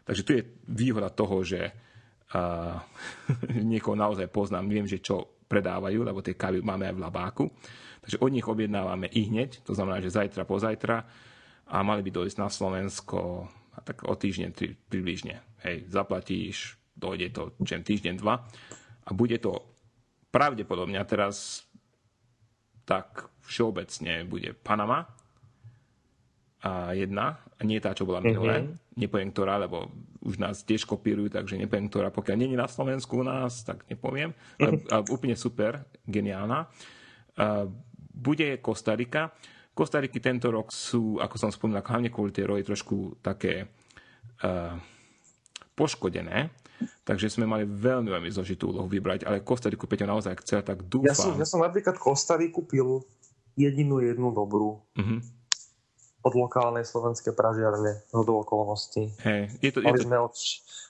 [0.08, 1.74] Takže tu je výhoda toho, že
[2.32, 2.80] uh,
[3.74, 7.46] niekoho naozaj poznám, viem, že čo predávajú, lebo tie kávy máme aj v labáku.
[8.04, 10.98] Takže od nich objednávame i hneď, to znamená, že zajtra, pozajtra
[11.68, 15.44] a mali by dojsť na Slovensko a tak o týždeň tri, približne.
[15.68, 18.48] Hej, zaplatíš, dojde to čem týždeň, dva
[19.04, 19.64] a bude to
[20.32, 21.68] pravdepodobne, teraz
[22.88, 25.08] tak všeobecne bude Panama
[26.64, 28.64] a jedna, a nie tá, čo bola minulé.
[28.64, 28.98] Mm-hmm.
[28.98, 29.92] Nepoviem ktorá, lebo
[30.28, 32.12] už nás tiež kopírujú, takže nepoviem ktorá.
[32.12, 34.36] Pokiaľ je na Slovensku u nás, tak nepoviem.
[34.60, 36.68] Ale, ale úplne super, geniálna.
[37.40, 37.66] A
[38.12, 39.32] bude Kostarika.
[39.72, 43.72] Kostariky tento rok sú, ako som spomínal, hlavne kvôli tej roji trošku také
[44.44, 44.76] uh,
[45.78, 46.50] poškodené.
[47.06, 51.10] Takže sme mali veľmi, veľmi zložitú úlohu vybrať, ale Kostariku Peťo naozaj chcel, tak dúfam.
[51.10, 53.06] Ja som, ja som napríklad Kostariku pil
[53.58, 55.37] jedinú jednu dobrú Mhm.
[56.28, 59.16] Od lokálnej slovenskej pražiarne z hodou okolností.
[59.24, 60.36] Hej, je to, je to, sme od,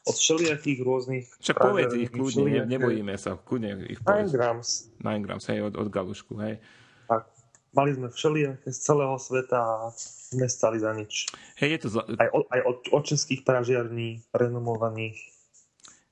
[0.09, 4.31] od všelijakých rôznych však povedz ich kľudne, ne, všelijaké- nebojíme sa, kľudne ich 9 povedz.
[4.33, 4.67] grams.
[5.05, 6.57] 9 grams, hej, od, od galušku, hej.
[7.05, 7.29] Tak.
[7.77, 9.93] Mali sme všelijaké z celého sveta a
[10.33, 11.29] nestali za nič.
[11.61, 12.03] Hej, je to zla...
[12.17, 15.19] Aj od, aj od, od českých pražiarní, renomovaných.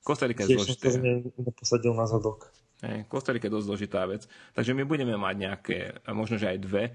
[0.06, 0.94] Kostarika je Tiež zložité.
[1.02, 2.54] nej neposadil na zadok.
[2.86, 4.30] Hej, Kostarika je dosť zložitá vec.
[4.54, 5.78] Takže my budeme mať nejaké,
[6.14, 6.94] možno, že aj dve,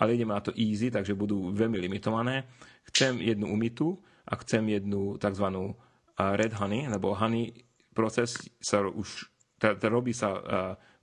[0.00, 2.48] ale ideme na to easy, takže budú veľmi limitované.
[2.88, 5.46] Chcem jednu umytú a chcem jednu tzv.
[6.16, 7.52] red honey, lebo honey
[7.92, 9.28] proces sa už,
[9.60, 10.40] teda, teda robí sa uh,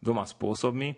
[0.01, 0.97] dvoma spôsobmi.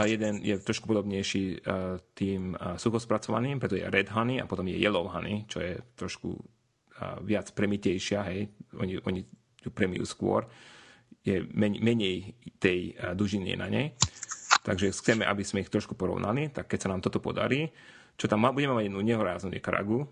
[0.00, 4.64] A jeden je trošku podobnejší uh, tým uh, suchospracovaným, preto je red honey a potom
[4.64, 8.48] je yellow honey, čo je trošku uh, viac premitejšia, hej,
[8.80, 9.20] oni, oni
[9.60, 10.48] ju premijú skôr,
[11.20, 13.92] je men- menej tej uh, dužiny na nej.
[14.68, 17.72] Takže chceme, aby sme ich trošku porovnali, tak keď sa nám toto podarí,
[18.20, 20.04] čo tam má, budeme mať jednu nehoráznu Nikaragu.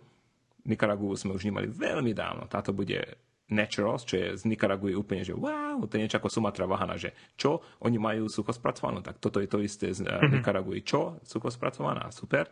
[0.64, 2.48] Nikaragu sme už nemali veľmi dávno.
[2.48, 6.66] Táto bude Naturals, čo je z Nikaragu úplne, že wow, to je niečo ako Sumatra
[6.66, 10.74] Vahana, že čo, oni majú sucho spracovanú, tak toto je to isté z uh, Nikaragu,
[10.82, 12.50] čo, sucho spracovaná, super.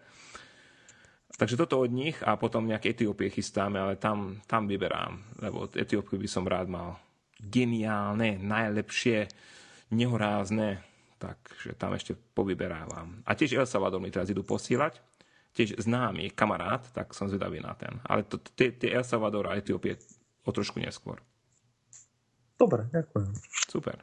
[1.35, 6.15] Takže toto od nich a potom nejaké Etiópie chystáme, ale tam, tam vyberám, lebo Etiópiu
[6.15, 7.03] by som rád mal
[7.43, 9.27] geniálne, najlepšie,
[9.91, 10.79] nehorázne,
[11.25, 13.25] takže tam ešte povyberávam.
[13.25, 15.01] A tiež El Salvador mi teraz idú posílať,
[15.57, 17.97] tiež známy kamarát, tak som zvedavý na ten.
[18.05, 19.97] Ale to- tie tie El Salvador a Etiópie
[20.45, 21.23] o trošku neskôr.
[22.55, 23.33] Dobre, ďakujem.
[23.71, 23.97] Super.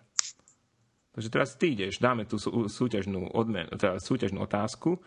[1.11, 4.99] Takže teraz ty ideš, dáme tú sú- súťažnú, odmen, teda súťažnú otázku, e,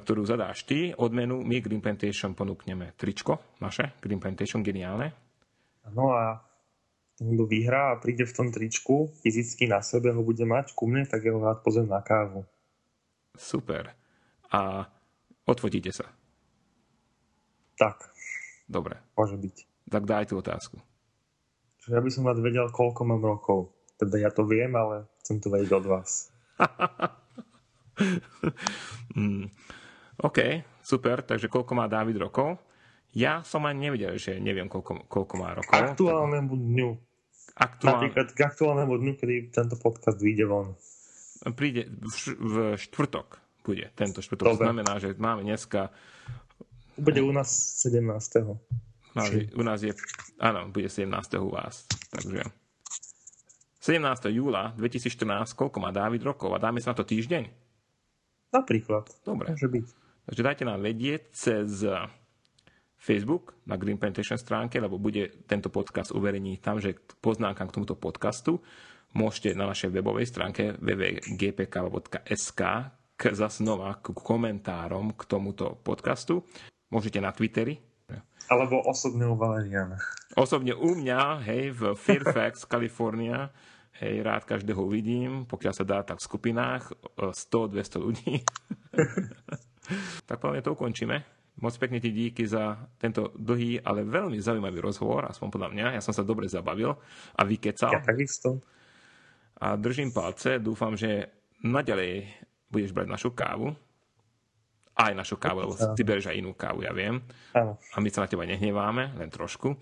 [0.00, 0.96] ktorú zadáš ty.
[0.96, 5.12] Odmenu my Green Plantation ponúkneme tričko naše, Green Plantation, geniálne.
[5.92, 6.47] No a
[7.18, 11.02] kto vyhrá a príde v tom tričku, fyzicky na sebe ho bude mať ku mne,
[11.02, 12.46] tak jeho rád pozriem na kávu.
[13.34, 13.90] Super.
[14.54, 14.86] A
[15.42, 16.06] odfotíte sa.
[17.78, 18.10] Tak,
[18.70, 19.02] Dobre.
[19.18, 19.56] môže byť.
[19.90, 20.78] Tak daj tú otázku.
[21.82, 23.74] Čiže ja by som rád vedel, koľko mám rokov.
[23.98, 26.30] Teda ja to viem, ale chcem to vedieť od vás.
[29.18, 29.46] mm.
[30.22, 30.38] OK,
[30.82, 31.22] super.
[31.22, 32.58] Takže koľko má David rokov?
[33.14, 35.74] Ja som ani nevedel, že neviem, koľko, koľko má rokov.
[35.74, 36.90] Aktuálnemu dňu.
[37.58, 40.78] Aktuálne, Napríklad k aktuálnemu dňu, kedy tento podcast vyjde von.
[41.58, 41.90] príde
[42.38, 44.46] v, štvrtok bude tento štvrtok.
[44.46, 44.64] To Dobre.
[44.64, 45.92] znamená, že máme dneska
[46.98, 47.50] Bude u nás
[47.84, 48.58] 17.
[49.14, 49.94] Máme, u nás je,
[50.42, 51.10] áno, bude 17.
[51.38, 51.86] u vás.
[52.10, 52.42] Takže
[53.82, 54.34] 17.
[54.34, 56.52] júla 2014, koľko má Dávid rokov?
[56.52, 57.48] A dáme sa na to týždeň?
[58.50, 59.08] Napríklad.
[59.22, 59.54] Dobre.
[59.54, 59.86] Môže byť.
[60.28, 61.86] Takže dajte nám vedieť cez
[62.98, 67.94] Facebook na Green Plantation stránke, lebo bude tento podcast uverejný tam, že poznámka k tomuto
[67.94, 68.58] podcastu
[69.14, 72.62] môžete na našej webovej stránke www.gpk.sk
[73.18, 76.44] k zasnova k komentárom k tomuto podcastu.
[76.92, 77.78] Môžete na Twitteri,
[78.48, 80.00] Alebo osobne u Valeriana.
[80.32, 83.52] Osobne u mňa, hej, v Fairfax, Kalifornia,
[84.00, 88.40] hej, rád každého uvidím, pokiaľ sa dá, tak v skupinách, 100-200 ľudí.
[90.28, 91.37] tak poviem, to ukončíme.
[91.58, 95.86] Moc pekne ti díky za tento dlhý, ale veľmi zaujímavý rozhovor, aspoň podľa mňa.
[95.98, 96.94] Ja som sa dobre zabavil
[97.34, 97.90] a vykecal.
[97.90, 98.62] Ja takisto.
[99.58, 101.26] A držím palce, dúfam, že
[101.66, 102.30] naďalej
[102.70, 103.74] budeš brať našu kávu.
[104.98, 107.22] Aj našu kávu, lebo ty bereš aj inú kávu, ja viem.
[107.54, 107.78] Áno.
[107.78, 109.74] A my sa na teba nehneváme, len trošku.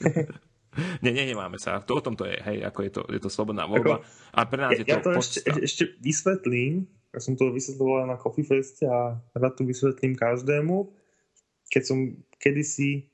[1.04, 1.84] Nie, nehneváme sa.
[1.84, 4.00] To o tom to je, hej, ako je to, je to slobodná voľba.
[4.32, 6.88] A pre nás je Ja, ja to, to ešte, ešte vysvetlím.
[7.12, 10.88] Ja som to vysvetloval na Coffee Feste a rád to vysvetlím každému.
[11.72, 11.98] Keď som
[12.36, 13.12] kedysi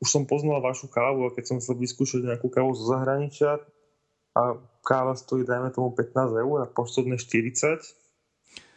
[0.00, 3.60] už som poznal vašu kávu a keď som chcel vyskúšať nejakú kávu zo zahraničia
[4.32, 7.84] a káva stojí, dajme tomu 15 eur a poštodné 40,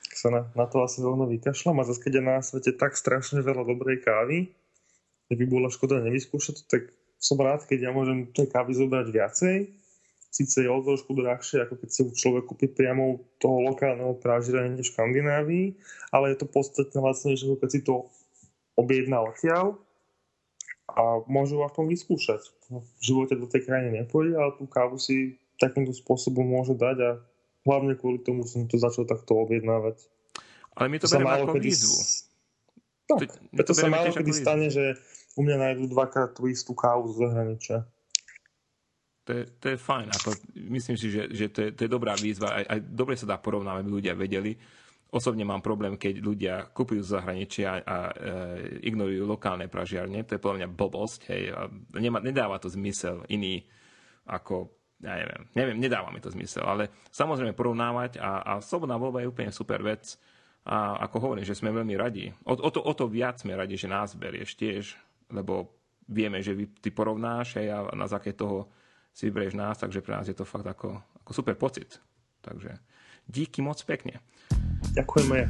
[0.04, 3.00] tak sa na, na to asi rovno vykašľam a zase keď je na svete tak
[3.00, 4.52] strašne veľa dobrej kávy,
[5.32, 6.92] že by bola škoda nevyskúšať, tak
[7.24, 9.58] som rád, keď ja môžem tej kávy zobrať viacej.
[10.34, 14.82] Sice je o trošku drahšie, ako keď si človek kúpi priamo toho lokálneho prážira v
[14.82, 15.78] Škandinávii,
[16.10, 18.10] ale je to podstatne lacnejšie, ako keď si to
[18.74, 19.78] objedná odtiaľ
[20.90, 22.42] a môžu aspoň vyskúšať.
[22.70, 27.12] V živote do tej krajiny nepôjde, ale tú kávu si takýmto spôsobom môže dať a
[27.64, 30.04] hlavne kvôli tomu som to začal takto objednávať.
[30.76, 31.98] Ale my to sa bereme ako kedy výzvu.
[33.04, 34.44] Tak, To- preto to sa málo kedy výzvu.
[34.44, 34.86] stane, že
[35.38, 37.78] u mňa nájdú dvakrát tú istú kávu z zahraničia.
[39.24, 40.08] To je, to je fajn.
[40.12, 40.30] Ako,
[40.68, 42.60] myslím si, že, že to, je, to je dobrá výzva.
[42.60, 44.52] Aj, aj dobre sa dá porovnávať, aby ľudia vedeli.
[45.14, 48.14] Osobne mám problém, keď ľudia kupujú z zahraničia a, e,
[48.90, 50.26] ignorujú lokálne pražiarne.
[50.26, 51.20] To je podľa mňa blbosť.
[51.30, 51.70] Hej, a
[52.02, 53.62] nemá, nedáva to zmysel iný
[54.26, 59.20] ako ja neviem, neviem, nedáva mi to zmysel, ale samozrejme porovnávať a, a slobodná voľba
[59.20, 60.16] je úplne super vec
[60.64, 62.32] a ako hovorím, že sme veľmi radi.
[62.48, 64.96] O, o, to, o to viac sme radi, že nás berieš tiež,
[65.28, 65.76] lebo
[66.08, 68.72] vieme, že vy, ty porovnáš hej, a na základe toho
[69.12, 72.00] si vyberieš nás, takže pre nás je to fakt ako, ako super pocit.
[72.40, 72.80] Takže
[73.28, 74.24] díky moc pekne.
[74.94, 75.50] Ďakujeme.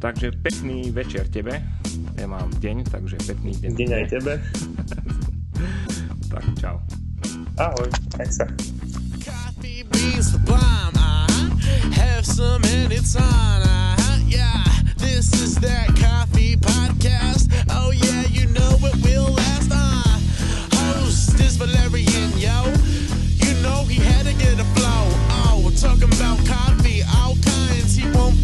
[0.00, 1.60] Takže pekný večer tebe.
[2.16, 3.70] Ja mám deň, takže pekný deň.
[3.76, 4.32] Deň aj tebe.
[6.30, 6.78] Tak čau.
[7.58, 7.90] Ahoj.
[8.22, 8.46] Aj sa.
[9.18, 11.50] Coffee beans uh-huh.
[11.92, 14.16] Have some anytime, uh-huh.
[14.30, 14.64] Yeah,
[14.96, 17.50] this is that coffee podcast.
[17.68, 20.16] Oh yeah, you know it will last, uh.
[20.72, 22.72] Host is Valerian, yo.
[23.44, 25.04] You know he had to get a flow.
[25.44, 26.79] Oh, we're talking about coffee,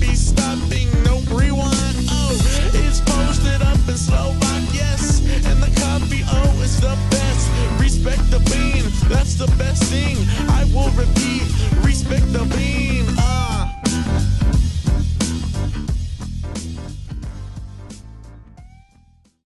[0.01, 0.88] be stopping.
[1.05, 1.97] No rewind.
[2.11, 2.36] Oh,
[2.74, 4.62] it's posted up in slow Slovak.
[4.72, 6.22] Yes, and the copy.
[6.28, 7.44] Oh, is the best.
[7.80, 10.16] Respect the beam, That's the best thing.
[10.49, 11.44] I will repeat.
[11.84, 13.07] Respect the beam.
[13.18, 13.55] Ah.